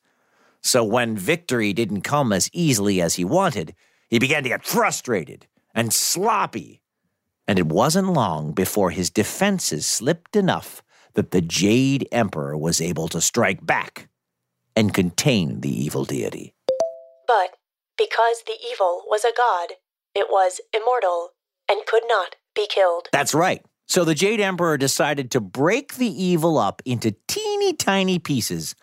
So 0.63 0.83
when 0.83 1.17
victory 1.17 1.73
didn't 1.73 2.01
come 2.03 2.33
as 2.33 2.51
easily 2.53 3.01
as 3.01 3.15
he 3.15 3.25
wanted, 3.25 3.75
he 4.09 4.19
began 4.19 4.43
to 4.43 4.49
get 4.49 4.65
frustrated 4.65 5.47
and 5.75 5.93
sloppy. 5.93 6.83
And 7.47 7.59
it 7.59 7.67
wasn't 7.67 8.13
long 8.13 8.53
before 8.53 8.91
his 8.91 9.11
defenses 9.11 9.87
slipped 9.87 10.35
enough 10.35 10.83
that 11.15 11.31
the 11.31 11.41
Jade 11.41 12.09
Emperor 12.11 12.57
was 12.57 12.81
able 12.81 13.09
to 13.09 13.21
strike 13.21 13.65
back 13.65 14.09
and 14.75 14.93
contain 14.93 15.61
the 15.61 15.85
evil 15.85 16.05
deity. 16.05 16.55
But 17.27 17.58
because 17.99 18.43
the 18.47 18.57
evil 18.73 19.03
was 19.07 19.25
a 19.25 19.33
god, 19.37 19.73
it 20.15 20.29
was 20.31 20.61
immortal 20.75 21.31
and 21.71 21.85
could 21.87 22.05
not 22.09 22.37
be 22.55 22.67
killed. 22.71 23.09
That's 23.13 23.35
right. 23.35 23.63
So 23.87 24.05
the 24.05 24.15
Jade 24.15 24.41
Emperor 24.41 24.77
decided 24.79 25.31
to 25.33 25.41
break 25.41 25.95
the 25.97 26.07
evil 26.23 26.57
up 26.59 26.81
into 26.85 27.15
teeny 27.27 27.73
tiny 27.75 28.19
pieces 28.19 28.75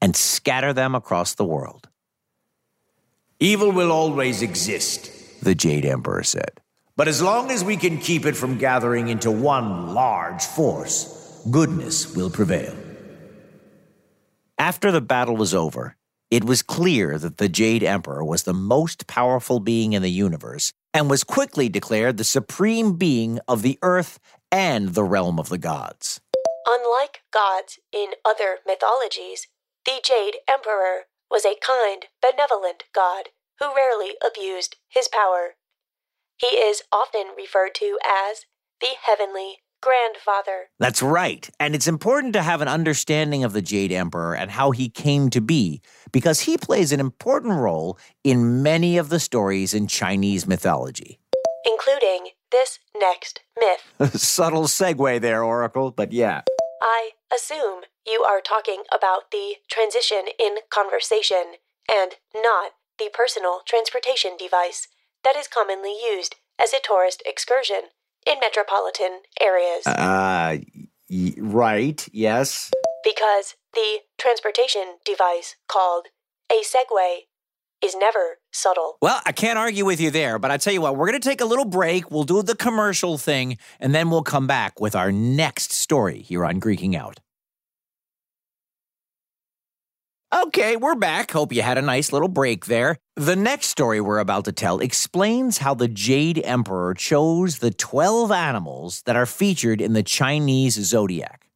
and 0.00 0.16
scatter 0.16 0.72
them 0.72 0.94
across 0.94 1.34
the 1.34 1.44
world. 1.44 1.88
Evil 3.40 3.72
will 3.72 3.90
always 3.92 4.40
exist, 4.42 5.10
The 5.42 5.54
Jade 5.54 5.84
Emperor 5.84 6.22
said. 6.22 6.60
but 6.96 7.08
as 7.08 7.20
long 7.22 7.50
as 7.50 7.64
we 7.64 7.76
can 7.76 7.98
keep 7.98 8.24
it 8.26 8.36
from 8.36 8.58
gathering 8.58 9.08
into 9.08 9.30
one 9.30 9.94
large 9.94 10.44
force, 10.44 11.42
goodness 11.50 12.14
will 12.14 12.30
prevail. 12.30 12.74
After 14.58 14.92
the 14.92 15.00
battle 15.00 15.36
was 15.36 15.54
over, 15.54 15.96
it 16.32 16.44
was 16.44 16.62
clear 16.62 17.18
that 17.18 17.36
the 17.36 17.48
Jade 17.50 17.82
Emperor 17.82 18.24
was 18.24 18.44
the 18.44 18.54
most 18.54 19.06
powerful 19.06 19.60
being 19.60 19.92
in 19.92 20.00
the 20.00 20.10
universe 20.10 20.72
and 20.94 21.10
was 21.10 21.24
quickly 21.24 21.68
declared 21.68 22.16
the 22.16 22.24
supreme 22.24 22.94
being 22.94 23.38
of 23.46 23.60
the 23.60 23.78
earth 23.82 24.18
and 24.50 24.94
the 24.94 25.04
realm 25.04 25.38
of 25.38 25.50
the 25.50 25.58
gods. 25.58 26.22
Unlike 26.66 27.20
gods 27.30 27.78
in 27.92 28.12
other 28.24 28.60
mythologies, 28.66 29.46
the 29.84 30.00
Jade 30.02 30.36
Emperor 30.48 31.02
was 31.30 31.44
a 31.44 31.60
kind, 31.60 32.06
benevolent 32.22 32.84
god 32.94 33.28
who 33.58 33.76
rarely 33.76 34.12
abused 34.26 34.76
his 34.88 35.08
power. 35.08 35.56
He 36.38 36.56
is 36.56 36.80
often 36.90 37.36
referred 37.36 37.74
to 37.74 37.98
as 38.02 38.46
the 38.80 38.94
Heavenly 39.02 39.58
Grandfather. 39.82 40.70
That's 40.78 41.02
right. 41.02 41.50
And 41.58 41.74
it's 41.74 41.88
important 41.88 42.32
to 42.34 42.42
have 42.42 42.60
an 42.62 42.68
understanding 42.68 43.42
of 43.42 43.52
the 43.52 43.60
Jade 43.60 43.90
Emperor 43.90 44.34
and 44.34 44.52
how 44.52 44.70
he 44.70 44.88
came 44.88 45.28
to 45.30 45.40
be, 45.40 45.82
because 46.12 46.40
he 46.40 46.56
plays 46.56 46.92
an 46.92 47.00
important 47.00 47.54
role 47.54 47.98
in 48.22 48.62
many 48.62 48.98
of 48.98 49.08
the 49.08 49.20
stories 49.20 49.74
in 49.74 49.86
Chinese 49.86 50.46
mythology. 50.46 51.18
including 51.64 52.30
this 52.50 52.78
next 52.98 53.40
myth. 53.58 54.12
Subtle 54.20 54.64
segue 54.64 55.20
there, 55.20 55.42
Oracle, 55.44 55.90
but 55.90 56.12
yeah. 56.12 56.42
I 56.82 57.10
assume 57.34 57.82
you 58.06 58.24
are 58.28 58.40
talking 58.40 58.82
about 58.92 59.30
the 59.30 59.54
transition 59.70 60.24
in 60.38 60.56
conversation 60.70 61.54
and 61.90 62.12
not 62.34 62.72
the 62.98 63.10
personal 63.12 63.60
transportation 63.66 64.32
device 64.36 64.88
that 65.24 65.36
is 65.36 65.48
commonly 65.48 65.94
used 66.14 66.34
as 66.60 66.72
a 66.72 66.80
tourist 66.82 67.22
excursion 67.24 67.82
in 68.26 68.38
metropolitan 68.40 69.20
areas. 69.40 69.86
Uh, 69.86 70.58
y- 71.08 71.34
right, 71.38 72.06
yes. 72.12 72.70
because 73.04 73.54
the 73.74 74.00
transportation 74.18 74.98
device 75.04 75.56
called 75.68 76.06
a 76.50 76.62
Segway 76.62 77.22
is 77.82 77.96
never 77.96 78.38
subtle. 78.52 78.96
Well, 79.02 79.20
I 79.26 79.32
can't 79.32 79.58
argue 79.58 79.84
with 79.84 80.00
you 80.00 80.10
there, 80.10 80.38
but 80.38 80.50
I 80.50 80.56
tell 80.56 80.72
you 80.72 80.80
what, 80.80 80.96
we're 80.96 81.08
going 81.08 81.20
to 81.20 81.28
take 81.28 81.40
a 81.40 81.46
little 81.46 81.64
break. 81.64 82.10
We'll 82.10 82.24
do 82.24 82.42
the 82.42 82.54
commercial 82.54 83.18
thing, 83.18 83.58
and 83.80 83.94
then 83.94 84.10
we'll 84.10 84.22
come 84.22 84.46
back 84.46 84.80
with 84.80 84.94
our 84.94 85.10
next 85.10 85.72
story 85.72 86.22
here 86.22 86.44
on 86.44 86.60
Greeking 86.60 86.94
Out. 86.94 87.18
Okay, 90.34 90.76
we're 90.76 90.94
back. 90.94 91.30
Hope 91.32 91.52
you 91.52 91.60
had 91.60 91.76
a 91.76 91.82
nice 91.82 92.10
little 92.10 92.28
break 92.28 92.64
there. 92.64 92.96
The 93.16 93.36
next 93.36 93.66
story 93.66 94.00
we're 94.00 94.18
about 94.18 94.46
to 94.46 94.52
tell 94.52 94.78
explains 94.78 95.58
how 95.58 95.74
the 95.74 95.88
Jade 95.88 96.40
Emperor 96.42 96.94
chose 96.94 97.58
the 97.58 97.70
12 97.70 98.32
animals 98.32 99.02
that 99.02 99.16
are 99.16 99.26
featured 99.26 99.82
in 99.82 99.92
the 99.92 100.02
Chinese 100.02 100.74
zodiac. 100.74 101.48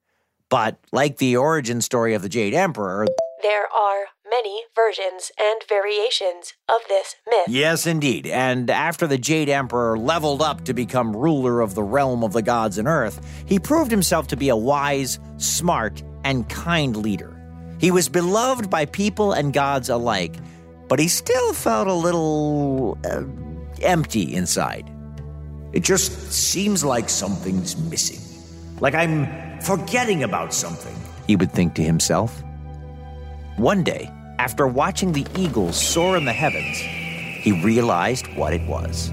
But 0.48 0.78
like 0.92 1.18
the 1.18 1.36
origin 1.36 1.80
story 1.80 2.14
of 2.14 2.22
the 2.22 2.28
Jade 2.28 2.54
Emperor, 2.54 3.06
There 3.42 3.66
are 3.72 4.06
many 4.28 4.62
versions 4.74 5.30
and 5.38 5.60
variations 5.68 6.54
of 6.68 6.80
this 6.88 7.16
myth. 7.28 7.46
Yes, 7.48 7.86
indeed. 7.86 8.26
And 8.26 8.70
after 8.70 9.06
the 9.06 9.18
Jade 9.18 9.48
Emperor 9.48 9.98
leveled 9.98 10.42
up 10.42 10.64
to 10.64 10.74
become 10.74 11.16
ruler 11.16 11.60
of 11.60 11.74
the 11.74 11.82
realm 11.82 12.24
of 12.24 12.32
the 12.32 12.42
gods 12.42 12.78
and 12.78 12.88
earth, 12.88 13.20
he 13.46 13.58
proved 13.58 13.90
himself 13.90 14.26
to 14.28 14.36
be 14.36 14.48
a 14.48 14.56
wise, 14.56 15.18
smart, 15.36 16.02
and 16.24 16.48
kind 16.48 16.96
leader. 16.96 17.32
He 17.78 17.90
was 17.90 18.08
beloved 18.08 18.70
by 18.70 18.86
people 18.86 19.32
and 19.32 19.52
gods 19.52 19.88
alike, 19.88 20.36
but 20.88 20.98
he 20.98 21.08
still 21.08 21.52
felt 21.52 21.88
a 21.88 21.92
little 21.92 22.98
uh, 23.04 23.24
empty 23.82 24.34
inside. 24.34 24.90
It 25.72 25.84
just 25.84 26.32
seems 26.32 26.84
like 26.84 27.08
something's 27.08 27.76
missing. 27.76 28.20
Like 28.80 28.94
I'm 28.94 29.60
forgetting 29.60 30.22
about 30.22 30.52
something. 30.52 30.94
He 31.26 31.36
would 31.36 31.52
think 31.52 31.74
to 31.74 31.82
himself. 31.82 32.42
One 33.56 33.82
day, 33.82 34.10
after 34.38 34.66
watching 34.66 35.12
the 35.12 35.26
eagles 35.36 35.80
soar 35.80 36.16
in 36.16 36.24
the 36.24 36.32
heavens, 36.32 36.78
he 36.78 37.52
realized 37.62 38.26
what 38.36 38.52
it 38.52 38.66
was 38.68 39.12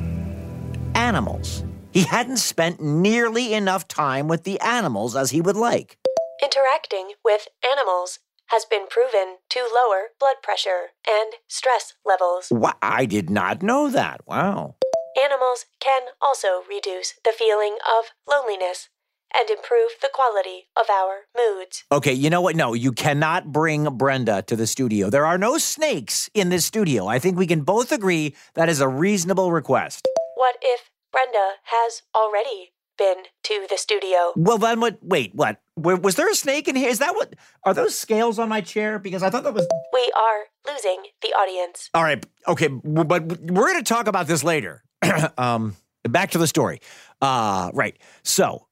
animals. 0.95 1.63
He 1.91 2.03
hadn't 2.03 2.37
spent 2.37 2.81
nearly 2.81 3.53
enough 3.53 3.87
time 3.87 4.27
with 4.27 4.43
the 4.43 4.59
animals 4.61 5.15
as 5.15 5.31
he 5.31 5.41
would 5.41 5.55
like. 5.55 5.97
Interacting 6.41 7.13
with 7.23 7.47
animals 7.63 8.19
has 8.47 8.65
been 8.65 8.87
proven 8.87 9.37
to 9.49 9.67
lower 9.73 10.09
blood 10.19 10.37
pressure 10.41 10.87
and 11.07 11.33
stress 11.47 11.93
levels. 12.05 12.47
Wha 12.51 12.73
I 12.81 13.05
did 13.05 13.29
not 13.29 13.61
know 13.61 13.89
that. 13.89 14.21
Wow. 14.27 14.75
Animals 15.21 15.65
can 15.79 16.03
also 16.21 16.63
reduce 16.67 17.13
the 17.23 17.33
feeling 17.37 17.77
of 17.85 18.05
loneliness 18.27 18.89
and 19.35 19.49
improve 19.49 19.91
the 20.01 20.09
quality 20.13 20.67
of 20.75 20.85
our 20.89 21.21
moods. 21.35 21.83
Okay, 21.91 22.13
you 22.13 22.29
know 22.29 22.41
what? 22.41 22.55
No, 22.55 22.73
you 22.73 22.91
cannot 22.91 23.51
bring 23.51 23.85
Brenda 23.97 24.41
to 24.43 24.55
the 24.55 24.67
studio. 24.67 25.09
There 25.09 25.25
are 25.25 25.37
no 25.37 25.57
snakes 25.57 26.29
in 26.33 26.49
this 26.49 26.65
studio. 26.65 27.07
I 27.07 27.19
think 27.19 27.37
we 27.37 27.47
can 27.47 27.61
both 27.61 27.91
agree 27.91 28.35
that 28.53 28.69
is 28.69 28.79
a 28.79 28.87
reasonable 28.87 29.51
request. 29.51 30.07
What 30.35 30.55
if 30.61 30.89
Brenda 31.11 31.53
has 31.63 32.03
already 32.15 32.71
been 32.97 33.23
to 33.43 33.67
the 33.69 33.77
studio? 33.77 34.33
Well, 34.35 34.57
then 34.57 34.79
what? 34.79 34.99
Wait, 35.01 35.33
what? 35.33 35.59
Was 35.75 36.15
there 36.15 36.29
a 36.29 36.35
snake 36.35 36.67
in 36.67 36.75
here? 36.75 36.89
Is 36.89 36.99
that 36.99 37.15
what? 37.15 37.33
Are 37.63 37.73
those 37.73 37.97
scales 37.97 38.39
on 38.39 38.49
my 38.49 38.61
chair? 38.61 38.99
Because 38.99 39.23
I 39.23 39.29
thought 39.29 39.43
that 39.43 39.53
was. 39.53 39.67
We 39.91 40.11
are 40.15 40.71
losing 40.71 41.03
the 41.21 41.29
audience. 41.29 41.89
All 41.93 42.03
right, 42.03 42.23
okay, 42.47 42.67
but 42.67 43.23
we're 43.25 43.71
going 43.71 43.83
to 43.83 43.83
talk 43.83 44.07
about 44.07 44.27
this 44.27 44.43
later. 44.43 44.83
um, 45.37 45.75
back 46.03 46.31
to 46.31 46.37
the 46.37 46.47
story. 46.47 46.79
Uh, 47.21 47.71
right. 47.73 47.97
So, 48.23 48.67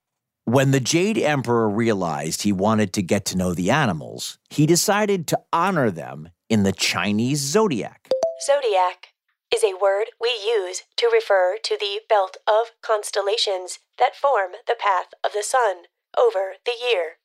when 0.46 0.72
the 0.72 0.80
Jade 0.80 1.18
Emperor 1.18 1.70
realized 1.70 2.42
he 2.42 2.52
wanted 2.52 2.94
to 2.94 3.02
get 3.02 3.26
to 3.26 3.38
know 3.38 3.54
the 3.54 3.72
animals, 3.72 4.40
he 4.50 4.66
decided 4.66 5.28
to 5.28 5.40
honor 5.54 5.92
them 5.92 6.30
in 6.50 6.64
the 6.64 6.72
Chinese 6.72 7.40
zodiac. 7.40 8.10
Zodiac 8.46 9.10
is 9.54 9.64
a 9.64 9.78
word 9.80 10.08
we 10.20 10.30
use 10.30 10.84
to 10.98 11.10
refer 11.14 11.58
to 11.64 11.78
the 11.80 12.02
belt 12.10 12.38
of 12.48 12.72
constellations 12.82 13.80
that 14.00 14.16
form 14.16 14.52
the 14.68 14.76
path 14.80 15.14
of 15.24 15.32
the 15.34 15.44
sun 15.44 15.84
over 16.18 16.54
the 16.66 16.76
year. 16.82 17.18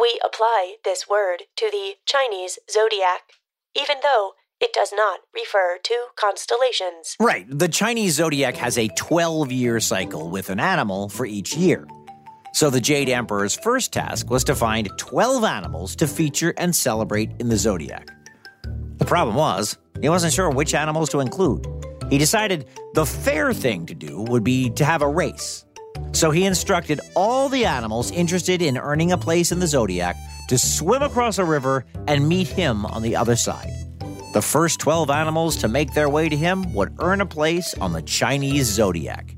We 0.00 0.20
apply 0.24 0.76
this 0.84 1.08
word 1.08 1.44
to 1.56 1.70
the 1.70 1.94
Chinese 2.06 2.58
zodiac, 2.70 3.32
even 3.74 3.96
though 4.02 4.32
it 4.60 4.72
does 4.72 4.92
not 4.94 5.20
refer 5.34 5.78
to 5.82 6.06
constellations. 6.16 7.16
Right. 7.18 7.46
The 7.50 7.68
Chinese 7.68 8.14
zodiac 8.14 8.56
has 8.56 8.78
a 8.78 8.88
12 8.88 9.50
year 9.50 9.80
cycle 9.80 10.28
with 10.28 10.50
an 10.50 10.60
animal 10.60 11.08
for 11.08 11.26
each 11.26 11.56
year. 11.56 11.86
So 12.52 12.68
the 12.68 12.80
Jade 12.80 13.08
Emperor's 13.08 13.56
first 13.56 13.92
task 13.92 14.30
was 14.30 14.44
to 14.44 14.54
find 14.54 14.90
12 14.96 15.44
animals 15.44 15.96
to 15.96 16.06
feature 16.06 16.52
and 16.56 16.74
celebrate 16.74 17.32
in 17.38 17.48
the 17.48 17.56
zodiac. 17.56 18.08
The 18.98 19.04
problem 19.04 19.36
was, 19.36 19.78
he 20.02 20.08
wasn't 20.08 20.32
sure 20.32 20.50
which 20.50 20.74
animals 20.74 21.08
to 21.10 21.20
include. 21.20 21.66
He 22.10 22.18
decided 22.18 22.66
the 22.94 23.06
fair 23.06 23.52
thing 23.52 23.86
to 23.86 23.94
do 23.94 24.22
would 24.22 24.44
be 24.44 24.70
to 24.70 24.84
have 24.84 25.02
a 25.02 25.08
race. 25.08 25.64
So 26.12 26.30
he 26.30 26.44
instructed 26.44 27.00
all 27.14 27.48
the 27.48 27.64
animals 27.64 28.10
interested 28.10 28.62
in 28.62 28.76
earning 28.76 29.12
a 29.12 29.18
place 29.18 29.52
in 29.52 29.60
the 29.60 29.66
zodiac 29.66 30.16
to 30.48 30.58
swim 30.58 31.02
across 31.02 31.38
a 31.38 31.44
river 31.44 31.84
and 32.08 32.28
meet 32.28 32.48
him 32.48 32.84
on 32.86 33.02
the 33.02 33.14
other 33.14 33.36
side. 33.36 33.70
The 34.32 34.42
first 34.42 34.80
12 34.80 35.10
animals 35.10 35.56
to 35.58 35.68
make 35.68 35.94
their 35.94 36.08
way 36.08 36.28
to 36.28 36.36
him 36.36 36.74
would 36.74 36.94
earn 36.98 37.20
a 37.20 37.26
place 37.26 37.74
on 37.74 37.92
the 37.92 38.02
Chinese 38.02 38.66
zodiac. 38.66 39.36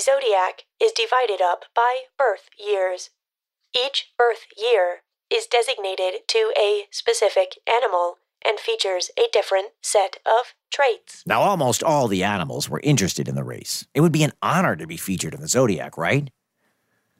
Zodiac 0.00 0.64
is 0.80 0.92
divided 0.92 1.42
up 1.42 1.64
by 1.74 2.04
birth 2.16 2.48
years. 2.58 3.10
Each 3.76 4.12
birth 4.16 4.46
year 4.56 5.02
is 5.30 5.46
designated 5.46 6.26
to 6.28 6.52
a 6.58 6.86
specific 6.90 7.58
animal 7.68 8.16
and 8.42 8.58
features 8.58 9.10
a 9.18 9.28
different 9.30 9.68
set 9.82 10.16
of 10.24 10.54
traits. 10.72 11.22
Now, 11.26 11.42
almost 11.42 11.82
all 11.82 12.08
the 12.08 12.24
animals 12.24 12.70
were 12.70 12.80
interested 12.82 13.28
in 13.28 13.34
the 13.34 13.44
race. 13.44 13.86
It 13.94 14.00
would 14.00 14.12
be 14.12 14.22
an 14.22 14.32
honor 14.40 14.74
to 14.74 14.86
be 14.86 14.96
featured 14.96 15.34
in 15.34 15.42
the 15.42 15.48
zodiac, 15.48 15.98
right? 15.98 16.30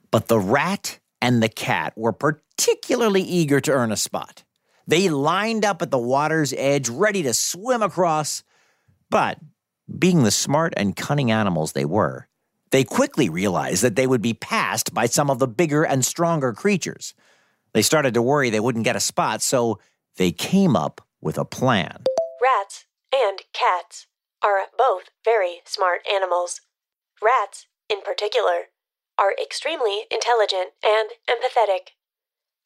But 0.09 0.27
the 0.27 0.39
rat 0.39 0.99
and 1.21 1.43
the 1.43 1.49
cat 1.49 1.93
were 1.95 2.13
particularly 2.13 3.21
eager 3.21 3.61
to 3.61 3.71
earn 3.71 3.91
a 3.91 3.97
spot. 3.97 4.43
They 4.87 5.07
lined 5.07 5.63
up 5.63 5.83
at 5.83 5.91
the 5.91 5.99
water's 5.99 6.51
edge, 6.57 6.89
ready 6.89 7.21
to 7.23 7.33
swim 7.35 7.83
across. 7.83 8.43
But, 9.11 9.37
being 9.99 10.23
the 10.23 10.31
smart 10.31 10.73
and 10.75 10.95
cunning 10.95 11.29
animals 11.29 11.73
they 11.73 11.85
were, 11.85 12.27
they 12.71 12.83
quickly 12.83 13.29
realized 13.29 13.83
that 13.83 13.95
they 13.95 14.07
would 14.07 14.21
be 14.21 14.33
passed 14.33 14.93
by 14.93 15.05
some 15.05 15.29
of 15.29 15.39
the 15.39 15.47
bigger 15.47 15.83
and 15.83 16.05
stronger 16.05 16.53
creatures. 16.53 17.13
They 17.73 17.81
started 17.81 18.13
to 18.15 18.21
worry 18.21 18.49
they 18.49 18.59
wouldn't 18.59 18.85
get 18.85 18.95
a 18.95 19.01
spot, 19.01 19.41
so 19.41 19.79
they 20.17 20.31
came 20.31 20.75
up 20.75 21.01
with 21.21 21.37
a 21.37 21.45
plan. 21.45 22.03
Rats 22.41 22.85
and 23.13 23.41
cats 23.53 24.07
are 24.43 24.67
both 24.77 25.03
very 25.23 25.61
smart 25.65 26.01
animals. 26.11 26.61
Rats, 27.21 27.67
in 27.89 28.01
particular, 28.01 28.71
are 29.17 29.35
extremely 29.41 30.05
intelligent 30.09 30.71
and 30.83 31.11
empathetic. 31.29 31.93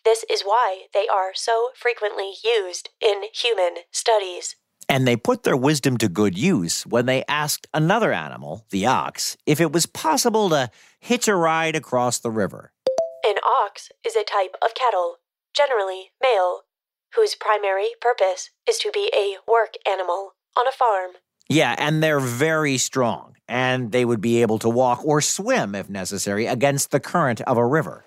This 0.05 0.23
is 0.29 0.43
why 0.43 0.83
they 0.93 1.07
are 1.07 1.31
so 1.33 1.69
frequently 1.75 2.33
used 2.43 2.89
in 3.01 3.23
human 3.33 3.83
studies. 3.91 4.55
And 4.87 5.07
they 5.07 5.15
put 5.15 5.43
their 5.43 5.57
wisdom 5.57 5.97
to 5.97 6.07
good 6.07 6.37
use 6.37 6.85
when 6.85 7.05
they 7.05 7.23
asked 7.27 7.67
another 7.73 8.13
animal, 8.13 8.65
the 8.69 8.85
ox, 8.85 9.35
if 9.45 9.59
it 9.59 9.71
was 9.71 9.85
possible 9.85 10.49
to 10.49 10.69
hitch 10.99 11.27
a 11.27 11.35
ride 11.35 11.75
across 11.75 12.19
the 12.19 12.31
river. 12.31 12.71
An 13.25 13.35
ox 13.43 13.89
is 14.05 14.15
a 14.15 14.23
type 14.23 14.55
of 14.61 14.75
cattle, 14.75 15.17
generally 15.53 16.11
male, 16.21 16.61
whose 17.15 17.35
primary 17.35 17.89
purpose 17.99 18.51
is 18.67 18.77
to 18.79 18.91
be 18.93 19.11
a 19.15 19.37
work 19.51 19.73
animal 19.89 20.33
on 20.55 20.67
a 20.67 20.71
farm. 20.71 21.11
Yeah, 21.49 21.75
and 21.77 22.01
they're 22.01 22.19
very 22.19 22.77
strong, 22.77 23.35
and 23.47 23.91
they 23.91 24.05
would 24.05 24.21
be 24.21 24.41
able 24.41 24.59
to 24.59 24.69
walk 24.69 25.03
or 25.05 25.21
swim, 25.21 25.75
if 25.75 25.89
necessary, 25.89 26.45
against 26.47 26.91
the 26.91 26.99
current 26.99 27.41
of 27.41 27.57
a 27.57 27.65
river. 27.65 28.03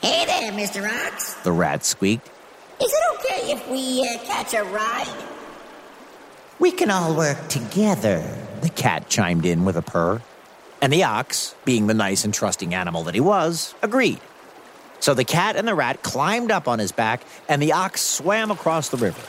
Hey 0.00 0.24
there, 0.24 0.52
Mr. 0.52 0.88
Ox. 1.06 1.34
The 1.42 1.52
rat 1.52 1.84
squeaked. 1.84 2.30
Is 2.80 2.92
it 2.92 3.02
okay 3.14 3.52
if 3.52 3.68
we 3.68 4.08
uh, 4.08 4.18
catch 4.24 4.54
a 4.54 4.64
ride? 4.64 5.29
We 6.60 6.72
can 6.72 6.90
all 6.90 7.16
work 7.16 7.48
together. 7.48 8.22
The 8.60 8.68
cat 8.68 9.08
chimed 9.08 9.46
in 9.46 9.64
with 9.64 9.78
a 9.78 9.82
purr. 9.82 10.20
And 10.82 10.92
the 10.92 11.04
ox, 11.04 11.54
being 11.64 11.86
the 11.86 11.94
nice 11.94 12.26
and 12.26 12.34
trusting 12.34 12.74
animal 12.74 13.04
that 13.04 13.14
he 13.14 13.20
was, 13.20 13.74
agreed. 13.80 14.20
So 14.98 15.14
the 15.14 15.24
cat 15.24 15.56
and 15.56 15.66
the 15.66 15.74
rat 15.74 16.02
climbed 16.02 16.50
up 16.50 16.68
on 16.68 16.78
his 16.78 16.92
back, 16.92 17.22
and 17.48 17.62
the 17.62 17.72
ox 17.72 18.02
swam 18.02 18.50
across 18.50 18.90
the 18.90 18.98
river. 18.98 19.22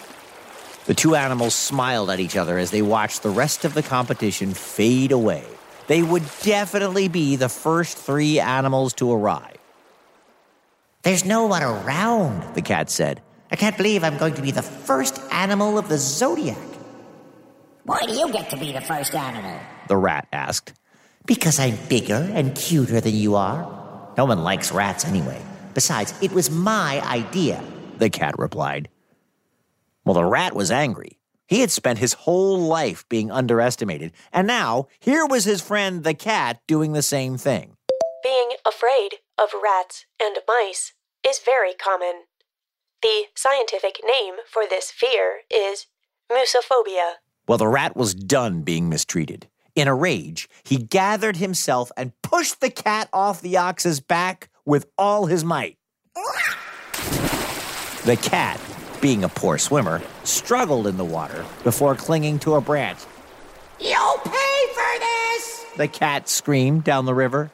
The 0.87 0.93
two 0.93 1.15
animals 1.15 1.55
smiled 1.55 2.09
at 2.09 2.19
each 2.19 2.35
other 2.35 2.57
as 2.57 2.71
they 2.71 2.81
watched 2.81 3.23
the 3.23 3.29
rest 3.29 3.63
of 3.63 3.75
the 3.75 3.83
competition 3.83 4.53
fade 4.53 5.13
away. 5.13 5.45
They 5.87 6.03
would 6.03 6.23
definitely 6.43 7.07
be 7.07 7.37
the 7.37 7.47
first 7.47 7.97
three 7.97 8.41
animals 8.41 8.93
to 8.95 9.09
arrive. 9.09 9.57
There's 11.03 11.23
no 11.23 11.45
one 11.45 11.63
around, 11.63 12.55
the 12.55 12.61
cat 12.61 12.89
said. 12.89 13.21
I 13.49 13.55
can't 13.55 13.77
believe 13.77 14.03
I'm 14.03 14.17
going 14.17 14.33
to 14.33 14.41
be 14.41 14.51
the 14.51 14.61
first 14.61 15.21
animal 15.31 15.77
of 15.77 15.87
the 15.87 15.97
zodiac. 15.97 16.57
Why 17.91 18.06
do 18.06 18.13
you 18.13 18.32
get 18.32 18.49
to 18.51 18.56
be 18.56 18.71
the 18.71 18.80
first 18.80 19.13
animal? 19.13 19.60
The 19.89 19.97
rat 19.97 20.25
asked. 20.32 20.71
Because 21.25 21.60
I'm 21.60 21.77
bigger 21.89 22.25
and 22.34 22.56
cuter 22.56 23.01
than 23.01 23.13
you 23.13 23.36
are. 23.36 24.13
No 24.17 24.23
one 24.23 24.45
likes 24.45 24.71
rats 24.71 25.04
anyway. 25.04 25.41
Besides, 25.73 26.13
it 26.21 26.32
was 26.32 26.49
my 26.49 27.06
idea, 27.06 27.62
the 27.97 28.10
cat 28.10 28.39
replied. 28.39 28.88
Well, 30.06 30.13
the 30.13 30.23
rat 30.23 30.56
was 30.56 30.71
angry. 30.71 31.19
He 31.49 31.60
had 31.60 31.69
spent 31.69 31.99
his 31.99 32.13
whole 32.13 32.62
life 32.62 33.04
being 33.10 33.30
underestimated, 33.30 34.13
and 34.32 34.47
now 34.47 34.88
here 35.01 35.25
was 35.25 35.43
his 35.43 35.60
friend 35.60 36.06
the 36.06 36.13
cat 36.13 36.62
doing 36.67 36.93
the 36.93 37.01
same 37.01 37.38
thing. 37.38 37.75
Being 38.23 38.51
afraid 38.65 39.15
of 39.38 39.49
rats 39.62 40.06
and 40.17 40.38
mice 40.47 40.93
is 41.27 41.41
very 41.43 41.73
common. 41.73 42.23
The 43.01 43.23
scientific 43.36 43.99
name 44.08 44.36
for 44.49 44.63
this 44.65 44.91
fear 44.91 45.41
is 45.49 45.88
musophobia. 46.32 47.15
Well, 47.47 47.58
the 47.58 47.67
rat 47.67 47.95
was 47.95 48.13
done 48.13 48.62
being 48.62 48.89
mistreated. 48.89 49.47
In 49.75 49.88
a 49.88 49.95
rage, 49.95 50.49
he 50.63 50.77
gathered 50.77 51.38
himself 51.38 51.91
and 51.95 52.13
pushed 52.21 52.60
the 52.62 52.69
cat 52.69 53.10
off 53.13 53.41
the 53.41 53.58
ox's 53.58 53.99
back 53.99 54.49
with 54.65 54.86
all 54.97 55.25
his 55.25 55.43
might. 55.43 55.77
The 58.06 58.17
cat, 58.17 58.60
being 58.99 59.23
a 59.23 59.30
poor 59.30 59.58
swimmer, 59.58 60.01
struggled 60.23 60.88
in 60.88 60.97
the 60.97 61.06
water 61.06 61.45
before 61.63 61.95
clinging 61.95 62.39
to 62.39 62.56
a 62.56 62.62
branch. 62.62 62.99
You'll 63.80 64.17
pay 64.23 64.65
for 64.73 64.99
this! 64.99 65.65
The 65.77 65.88
cat 65.88 66.27
screamed 66.27 66.84
down 66.84 67.06
the 67.06 67.13
river. 67.13 67.51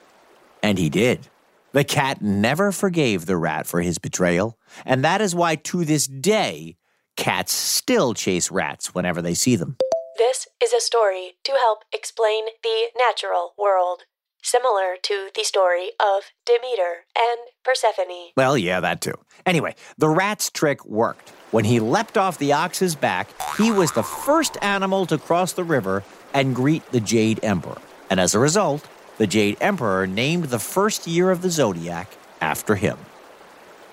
And 0.63 0.77
he 0.77 0.89
did. 0.89 1.27
The 1.73 1.83
cat 1.83 2.21
never 2.21 2.71
forgave 2.71 3.25
the 3.25 3.37
rat 3.37 3.67
for 3.67 3.81
his 3.81 3.99
betrayal, 3.99 4.57
and 4.85 5.03
that 5.03 5.21
is 5.21 5.35
why 5.35 5.55
to 5.55 5.85
this 5.85 6.07
day, 6.07 6.77
cats 7.17 7.51
still 7.51 8.13
chase 8.13 8.49
rats 8.49 8.95
whenever 8.95 9.21
they 9.21 9.33
see 9.33 9.57
them. 9.57 9.75
This 10.17 10.47
is 10.63 10.71
a 10.71 10.79
story 10.79 11.33
to 11.43 11.51
help 11.53 11.79
explain 11.91 12.45
the 12.63 12.85
natural 12.97 13.53
world, 13.57 14.03
similar 14.41 14.95
to 15.03 15.29
the 15.35 15.43
story 15.43 15.91
of 15.99 16.31
Demeter 16.45 17.05
and 17.17 17.39
Persephone. 17.63 18.31
Well, 18.37 18.57
yeah, 18.57 18.79
that 18.79 19.01
too. 19.01 19.15
Anyway, 19.45 19.75
the 19.97 20.09
rat's 20.09 20.49
trick 20.49 20.85
worked. 20.85 21.29
When 21.51 21.65
he 21.65 21.79
leapt 21.79 22.17
off 22.17 22.37
the 22.37 22.53
ox's 22.53 22.95
back, 22.95 23.29
he 23.57 23.71
was 23.71 23.91
the 23.91 24.03
first 24.03 24.57
animal 24.61 25.05
to 25.07 25.17
cross 25.17 25.53
the 25.53 25.63
river 25.63 26.03
and 26.33 26.55
greet 26.55 26.85
the 26.91 26.99
Jade 26.99 27.39
Emperor. 27.43 27.81
And 28.09 28.19
as 28.19 28.35
a 28.35 28.39
result, 28.39 28.87
the 29.17 29.27
Jade 29.27 29.57
Emperor 29.61 30.07
named 30.07 30.45
the 30.45 30.59
first 30.59 31.07
year 31.07 31.31
of 31.31 31.41
the 31.41 31.49
zodiac 31.49 32.09
after 32.41 32.75
him. 32.75 32.97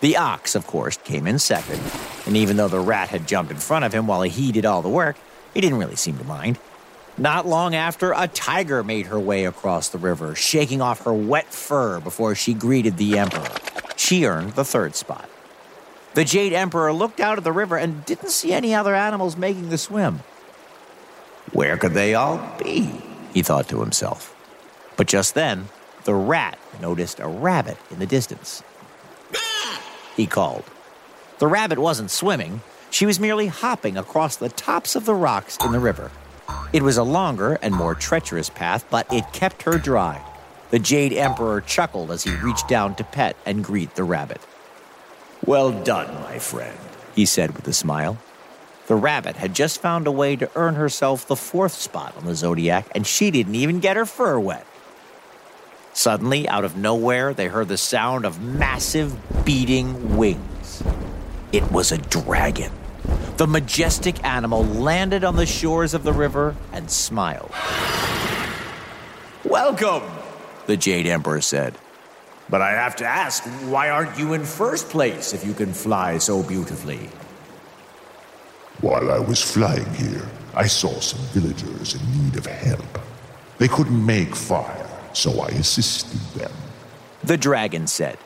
The 0.05 0.19
ox, 0.19 0.55
of 0.55 0.67
course, 0.67 0.99
came 0.99 1.27
in 1.27 1.39
second, 1.39 1.81
and 2.27 2.37
even 2.37 2.59
though 2.59 2.69
the 2.69 2.79
rat 2.79 3.09
had 3.09 3.27
jumped 3.27 3.51
in 3.51 3.57
front 3.57 3.87
of 3.87 3.95
him 3.95 4.07
while 4.07 4.21
he 4.21 4.53
did 4.53 4.67
all 4.67 4.83
the 4.83 4.89
work, 4.91 5.17
he 5.55 5.63
didn't 5.63 5.79
really 5.79 5.97
seem 5.97 6.19
to 6.19 6.25
mind. 6.25 6.59
Not 7.17 7.47
long 7.47 7.75
after, 7.75 8.13
a 8.13 8.29
tiger 8.29 8.85
made 8.85 9.07
her 9.07 9.19
way 9.19 9.47
across 9.47 9.89
the 9.89 9.97
river, 9.97 10.35
shaking 10.35 10.83
off 10.83 11.07
her 11.07 11.15
wet 11.15 11.47
fur 11.55 12.01
before 12.01 12.35
she 12.35 12.53
greeted 12.53 12.99
the 12.99 13.17
Emperor. 13.17 13.49
She 13.97 14.27
earned 14.27 14.53
the 14.57 14.65
third 14.67 14.95
spot. 14.95 15.31
The 16.13 16.27
Jade 16.27 16.53
Emperor 16.53 16.93
looked 16.93 17.19
out 17.19 17.39
at 17.39 17.45
the 17.45 17.51
river 17.51 17.79
and 17.79 18.05
didn't 18.05 18.29
see 18.29 18.53
any 18.53 18.75
other 18.75 18.95
animals 18.95 19.39
making 19.39 19.71
the 19.71 19.79
swim. 19.79 20.21
Where 21.55 21.79
could 21.79 21.95
they 21.95 22.13
all 22.13 22.47
be? 22.63 22.91
He 23.33 23.41
thought 23.41 23.69
to 23.69 23.81
himself. 23.81 24.37
But 24.99 25.07
just 25.07 25.35
then, 25.35 25.69
the 26.05 26.13
rat 26.13 26.59
noticed 26.79 27.21
a 27.21 27.27
rabbit 27.27 27.79
in 27.91 28.01
the 28.01 28.07
distance. 28.07 28.63
He 30.17 30.27
called. 30.27 30.65
The 31.39 31.47
rabbit 31.47 31.79
wasn't 31.79 32.11
swimming, 32.11 32.63
she 32.91 33.07
was 33.07 33.19
merely 33.19 33.49
hopping 33.49 33.97
across 33.97 34.37
the 34.37 34.49
tops 34.49 34.95
of 34.95 35.05
the 35.05 35.15
rocks 35.15 35.59
in 35.65 35.73
the 35.73 35.81
river. 35.81 36.13
It 36.73 36.83
was 36.83 36.97
a 36.97 37.03
longer 37.03 37.59
and 37.61 37.75
more 37.75 37.95
treacherous 37.97 38.51
path, 38.51 38.85
but 38.89 39.13
it 39.13 39.33
kept 39.33 39.63
her 39.63 39.79
dry. 39.79 40.25
The 40.71 40.79
Jade 40.79 41.13
Emperor 41.13 41.61
chuckled 41.61 42.11
as 42.11 42.25
he 42.25 42.35
reached 42.37 42.69
down 42.69 42.95
to 42.97 43.05
pet 43.05 43.37
and 43.45 43.65
greet 43.65 43.95
the 43.97 44.05
rabbit. 44.05 44.41
Well 45.45 45.73
done, 45.73 46.15
my 46.23 46.39
friend, 46.39 46.79
he 47.15 47.27
said 47.27 47.57
with 47.57 47.67
a 47.67 47.73
smile. 47.73 48.19
The 48.87 48.95
rabbit 48.95 49.37
had 49.37 49.55
just 49.55 49.81
found 49.81 50.07
a 50.07 50.13
way 50.13 50.37
to 50.37 50.51
earn 50.55 50.75
herself 50.75 51.27
the 51.27 51.37
fourth 51.37 51.75
spot 51.75 52.17
on 52.17 52.27
the 52.27 52.35
zodiac, 52.35 52.87
and 52.95 53.07
she 53.07 53.31
didn't 53.31 53.55
even 53.55 53.81
get 53.81 53.97
her 53.97 54.07
fur 54.07 54.39
wet. 54.39 54.67
Suddenly, 55.95 56.49
out 56.49 56.65
of 56.65 56.77
nowhere, 56.77 57.33
they 57.33 57.47
heard 57.47 57.69
the 57.69 57.79
sound 57.79 58.27
of 58.27 58.43
massive 58.43 59.17
beating 59.45 60.17
wings. 60.17 60.83
It 61.53 61.71
was 61.71 61.93
a 61.93 61.99
dragon. 61.99 62.73
The 63.37 63.47
majestic 63.47 64.23
animal 64.25 64.65
landed 64.65 65.23
on 65.23 65.37
the 65.37 65.47
shores 65.47 65.95
of 65.95 66.03
the 66.03 66.13
river 66.13 66.57
and 66.73 66.91
smiled. 66.91 67.53
Welcome, 69.45 70.03
the 70.67 70.77
Jade 70.77 71.07
Emperor 71.07 71.41
said. 71.41 71.79
But 72.51 72.61
I 72.61 72.73
have 72.73 72.97
to 72.97 73.07
ask, 73.07 73.45
why 73.71 73.91
aren't 73.91 74.19
you 74.19 74.33
in 74.33 74.45
first 74.45 74.89
place 74.89 75.33
if 75.33 75.47
you 75.47 75.55
can 75.55 75.73
fly 75.73 76.19
so 76.19 76.43
beautifully? 76.43 77.09
While 78.81 79.13
I 79.13 79.21
was 79.21 79.41
flying 79.41 79.95
here, 79.95 80.29
I 80.55 80.67
saw 80.67 80.99
some 80.99 81.25
villagers 81.33 81.95
in 81.95 82.25
need 82.25 82.37
of 82.37 82.47
help. 82.47 82.99
They 83.59 83.69
couldn't 83.69 84.05
make 84.05 84.35
fire, 84.35 84.84
so 85.17 85.41
I 85.41 85.49
assisted 85.49 86.21
them. 86.39 86.53
The 87.23 87.37
dragon 87.37 87.87
said. 87.87 88.19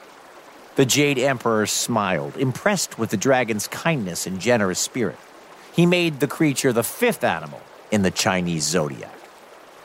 The 0.77 0.87
Jade 0.87 1.19
Emperor 1.19 1.67
smiled, 1.67 2.37
impressed 2.37 2.99
with 2.99 3.11
the 3.11 3.17
dragon's 3.17 3.67
kindness 3.69 4.27
and 4.27 4.41
generous 4.41 4.79
spirit. 4.79 5.19
He 5.73 5.87
made 5.87 6.21
the 6.21 6.27
creature 6.27 6.73
the 6.73 6.85
fifth 6.85 7.25
animal 7.25 7.61
in 7.91 8.03
the 8.03 8.11
Chinese 8.11 8.65
zodiac. 8.65 9.15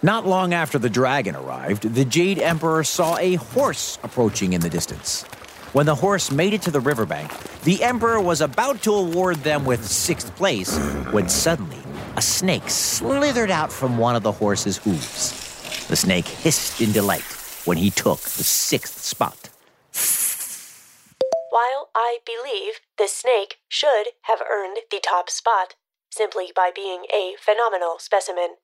Not 0.01 0.27
long 0.27 0.53
after 0.53 0.77
the 0.77 0.89
dragon 0.89 1.35
arrived, 1.35 1.93
the 1.93 2.05
Jade 2.05 2.39
Emperor 2.39 2.83
saw 2.83 3.17
a 3.17 3.35
horse 3.35 3.97
approaching 4.03 4.53
in 4.53 4.61
the 4.61 4.69
distance. 4.69 5.23
When 5.73 5.85
the 5.85 5.95
horse 5.95 6.29
made 6.29 6.53
it 6.53 6.61
to 6.63 6.71
the 6.71 6.79
riverbank, 6.79 7.31
the 7.63 7.83
Emperor 7.83 8.19
was 8.19 8.41
about 8.41 8.81
to 8.83 8.93
award 8.93 9.37
them 9.37 9.65
with 9.65 9.83
sixth 9.85 10.35
place 10.35 10.77
when 11.11 11.29
suddenly 11.29 11.79
a 12.15 12.21
snake 12.21 12.69
slithered 12.69 13.49
out 13.49 13.71
from 13.71 13.97
one 13.97 14.15
of 14.15 14.23
the 14.23 14.31
horse's 14.31 14.77
hooves. 14.77 15.42
The 15.87 15.95
snake 15.95 16.27
hissed 16.27 16.81
in 16.81 16.91
delight 16.91 17.25
when 17.65 17.77
he 17.77 17.89
took 17.89 18.19
the 18.21 18.43
sixth 18.43 19.03
spot. 19.03 19.49
While 21.49 21.89
I 21.95 22.19
believe 22.25 22.79
the 22.97 23.07
snake 23.07 23.57
should 23.67 24.07
have 24.23 24.41
earned 24.49 24.79
the 24.89 24.99
top 24.99 25.29
spot 25.29 25.75
simply 26.09 26.51
by 26.55 26.71
being 26.73 27.05
a 27.13 27.35
phenomenal 27.39 27.97
specimen, 27.99 28.55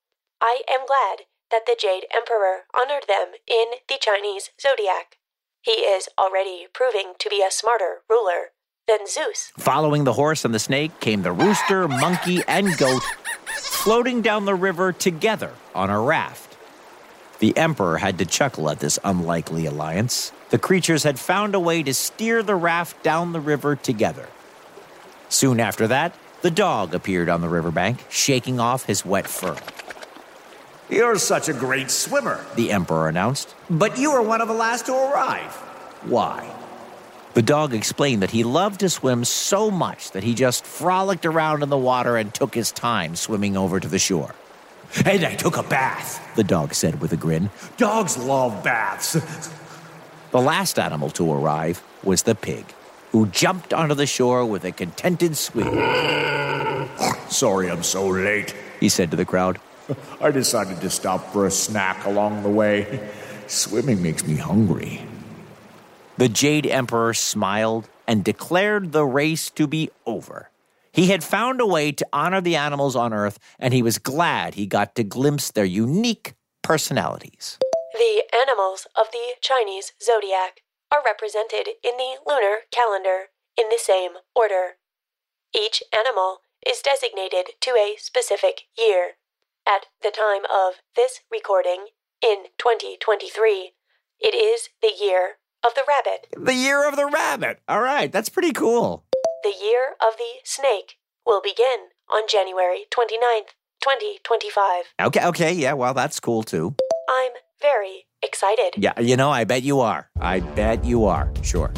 I 0.41 0.61
am 0.69 0.85
glad 0.87 1.27
that 1.51 1.65
the 1.65 1.77
Jade 1.79 2.05
Emperor 2.15 2.65
honored 2.73 3.05
them 3.07 3.33
in 3.47 3.79
the 3.87 3.97
Chinese 3.99 4.51
zodiac. 4.59 5.17
He 5.61 5.71
is 5.71 6.07
already 6.17 6.67
proving 6.73 7.13
to 7.19 7.29
be 7.29 7.43
a 7.45 7.51
smarter 7.51 8.01
ruler 8.09 8.51
than 8.87 9.07
Zeus. 9.07 9.51
Following 9.57 10.03
the 10.03 10.13
horse 10.13 10.45
and 10.45 10.53
the 10.53 10.59
snake 10.59 10.99
came 10.99 11.21
the 11.21 11.31
rooster, 11.31 11.87
monkey, 11.87 12.41
and 12.47 12.77
goat 12.77 13.03
floating 13.57 14.21
down 14.21 14.45
the 14.45 14.55
river 14.55 14.91
together 14.91 15.51
on 15.75 15.89
a 15.89 15.99
raft. 15.99 16.48
The 17.39 17.55
emperor 17.57 17.97
had 17.97 18.17
to 18.17 18.25
chuckle 18.25 18.69
at 18.69 18.79
this 18.79 18.99
unlikely 19.03 19.65
alliance. 19.65 20.31
The 20.49 20.59
creatures 20.59 21.03
had 21.03 21.17
found 21.17 21.55
a 21.55 21.59
way 21.59 21.83
to 21.83 21.93
steer 21.93 22.43
the 22.43 22.55
raft 22.55 23.01
down 23.01 23.31
the 23.31 23.39
river 23.39 23.75
together. 23.75 24.27
Soon 25.29 25.59
after 25.59 25.87
that, 25.87 26.15
the 26.41 26.51
dog 26.51 26.93
appeared 26.93 27.29
on 27.29 27.41
the 27.41 27.49
riverbank, 27.49 28.05
shaking 28.09 28.59
off 28.59 28.85
his 28.85 29.05
wet 29.05 29.27
fur. 29.27 29.55
You're 30.89 31.17
such 31.17 31.47
a 31.47 31.53
great 31.53 31.91
swimmer, 31.91 32.43
the 32.55 32.71
emperor 32.71 33.07
announced. 33.07 33.53
But 33.69 33.97
you 33.97 34.11
were 34.11 34.21
one 34.21 34.41
of 34.41 34.47
the 34.47 34.53
last 34.53 34.87
to 34.87 34.93
arrive. 34.93 35.53
Why? 36.03 36.49
The 37.35 37.41
dog 37.43 37.73
explained 37.73 38.23
that 38.23 38.31
he 38.31 38.43
loved 38.43 38.79
to 38.79 38.89
swim 38.89 39.23
so 39.23 39.69
much 39.69 40.11
that 40.11 40.23
he 40.23 40.33
just 40.33 40.65
frolicked 40.65 41.25
around 41.25 41.61
in 41.61 41.69
the 41.69 41.77
water 41.77 42.17
and 42.17 42.33
took 42.33 42.55
his 42.55 42.71
time 42.71 43.15
swimming 43.15 43.55
over 43.55 43.79
to 43.79 43.87
the 43.87 43.99
shore. 43.99 44.33
And 45.05 45.23
I 45.23 45.35
took 45.35 45.57
a 45.57 45.63
bath, 45.63 46.35
the 46.35 46.43
dog 46.43 46.73
said 46.73 46.99
with 47.01 47.13
a 47.13 47.17
grin. 47.17 47.49
Dogs 47.77 48.17
love 48.17 48.63
baths. 48.63 49.13
the 50.31 50.41
last 50.41 50.79
animal 50.79 51.09
to 51.11 51.31
arrive 51.31 51.81
was 52.03 52.23
the 52.23 52.35
pig, 52.35 52.65
who 53.11 53.27
jumped 53.27 53.73
onto 53.73 53.95
the 53.95 54.05
shore 54.05 54.45
with 54.45 54.65
a 54.65 54.71
contented 54.71 55.37
squeak. 55.37 55.67
Sorry 57.29 57.69
I'm 57.69 57.83
so 57.83 58.07
late, 58.07 58.55
he 58.79 58.89
said 58.89 59.11
to 59.11 59.17
the 59.17 59.25
crowd. 59.25 59.59
I 60.21 60.31
decided 60.31 60.81
to 60.81 60.89
stop 60.89 61.31
for 61.31 61.45
a 61.45 61.51
snack 61.51 62.05
along 62.05 62.43
the 62.43 62.49
way. 62.49 63.09
Swimming 63.47 64.01
makes 64.01 64.25
me 64.25 64.35
hungry. 64.35 65.01
The 66.17 66.29
Jade 66.29 66.67
Emperor 66.67 67.13
smiled 67.13 67.87
and 68.07 68.23
declared 68.23 68.91
the 68.91 69.05
race 69.05 69.49
to 69.51 69.67
be 69.67 69.89
over. 70.05 70.49
He 70.99 71.11
had 71.11 71.23
found 71.23 71.61
a 71.61 71.65
way 71.65 71.93
to 71.93 72.05
honor 72.11 72.41
the 72.41 72.57
animals 72.57 72.93
on 72.93 73.13
Earth, 73.13 73.39
and 73.57 73.73
he 73.73 73.81
was 73.81 73.99
glad 73.99 74.55
he 74.55 74.67
got 74.67 74.95
to 74.95 75.03
glimpse 75.05 75.49
their 75.49 75.63
unique 75.63 76.33
personalities. 76.61 77.57
The 77.93 78.23
animals 78.35 78.85
of 78.97 79.05
the 79.13 79.35
Chinese 79.39 79.93
zodiac 80.03 80.61
are 80.91 81.01
represented 81.01 81.69
in 81.85 81.95
the 81.95 82.17
lunar 82.27 82.63
calendar 82.69 83.27
in 83.57 83.69
the 83.69 83.79
same 83.81 84.15
order. 84.35 84.75
Each 85.55 85.81
animal 85.97 86.39
is 86.67 86.81
designated 86.81 87.51
to 87.61 87.71
a 87.79 87.95
specific 87.97 88.63
year. 88.77 89.11
At 89.65 89.85
the 90.03 90.11
time 90.11 90.43
of 90.53 90.81
this 90.97 91.21
recording, 91.31 91.85
in 92.21 92.47
2023, 92.57 93.71
it 94.19 94.35
is 94.35 94.67
the 94.81 94.91
year 95.01 95.37
of 95.65 95.75
the 95.75 95.85
rabbit. 95.87 96.27
The 96.35 96.55
year 96.55 96.85
of 96.85 96.97
the 96.97 97.05
rabbit. 97.05 97.61
All 97.69 97.79
right, 97.79 98.11
that's 98.11 98.27
pretty 98.27 98.51
cool. 98.51 99.05
The 99.41 99.53
year 99.61 99.95
of 100.01 100.17
the 100.17 100.41
snake 100.43 100.97
will 101.25 101.41
begin 101.41 101.89
on 102.09 102.23
January 102.27 102.85
29th, 102.91 103.55
2025. 103.81 104.85
Okay, 104.99 105.25
okay, 105.27 105.53
yeah, 105.53 105.71
well, 105.73 105.93
that's 105.93 106.19
cool 106.19 106.43
too. 106.43 106.75
I'm 107.07 107.31
very 107.61 108.05
excited. 108.21 108.73
Yeah, 108.75 108.99
you 108.99 109.15
know, 109.15 109.29
I 109.31 109.45
bet 109.45 109.63
you 109.63 109.79
are. 109.79 110.09
I 110.19 110.41
bet 110.41 110.83
you 110.83 111.05
are. 111.05 111.31
Sure. 111.41 111.71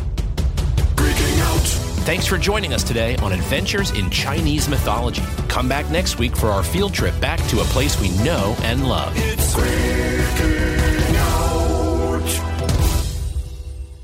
Thanks 2.03 2.25
for 2.25 2.39
joining 2.39 2.73
us 2.73 2.83
today 2.83 3.15
on 3.17 3.31
Adventures 3.31 3.91
in 3.91 4.09
Chinese 4.09 4.67
Mythology. 4.67 5.21
Come 5.47 5.69
back 5.69 5.87
next 5.91 6.17
week 6.17 6.35
for 6.35 6.47
our 6.47 6.63
field 6.63 6.95
trip 6.95 7.19
back 7.21 7.39
to 7.49 7.59
a 7.59 7.63
place 7.65 8.01
we 8.01 8.09
know 8.23 8.55
and 8.63 8.89
love. 8.89 9.15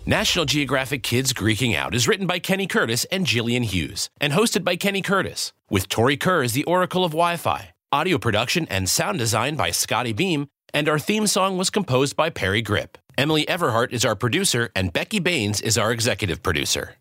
National 0.08 0.46
Geographic 0.46 1.04
Kids 1.04 1.34
Greeking 1.34 1.76
Out 1.76 1.93
is 1.93 2.08
written 2.08 2.28
by 2.28 2.39
Kenny 2.39 2.65
Curtis 2.65 3.04
and 3.12 3.28
Jillian 3.28 3.65
Hughes 3.65 4.10
and 4.22 4.32
hosted 4.32 4.63
by 4.63 4.78
Kenny 4.78 5.02
Curtis, 5.02 5.52
with 5.70 5.89
Tori 5.89 6.15
Kerr 6.15 6.43
as 6.43 6.54
the 6.54 6.63
Oracle 6.63 7.04
of 7.04 7.12
Wi 7.12 7.36
Fi. 7.36 7.72
Audio 7.91 8.17
production 8.17 8.65
and 8.70 8.88
sound 8.88 9.20
design 9.20 9.58
by 9.58 9.72
Scotty 9.72 10.13
Beam, 10.13 10.48
and 10.74 10.88
our 10.88 10.98
theme 10.98 11.28
song 11.28 11.58
was 11.58 11.70
composed 11.70 12.15
by 12.15 12.30
Parry 12.30 12.63
Gripp. 12.63 12.96
Emily 13.17 13.46
Everhart 13.48 13.91
is 13.91 14.06
our 14.06 14.15
producer, 14.15 14.70
and 14.78 14.93
Becky 14.93 15.20
Baines 15.20 15.60
is 15.60 15.78
our 15.78 15.91
executive 15.91 16.41
producer. 16.41 16.96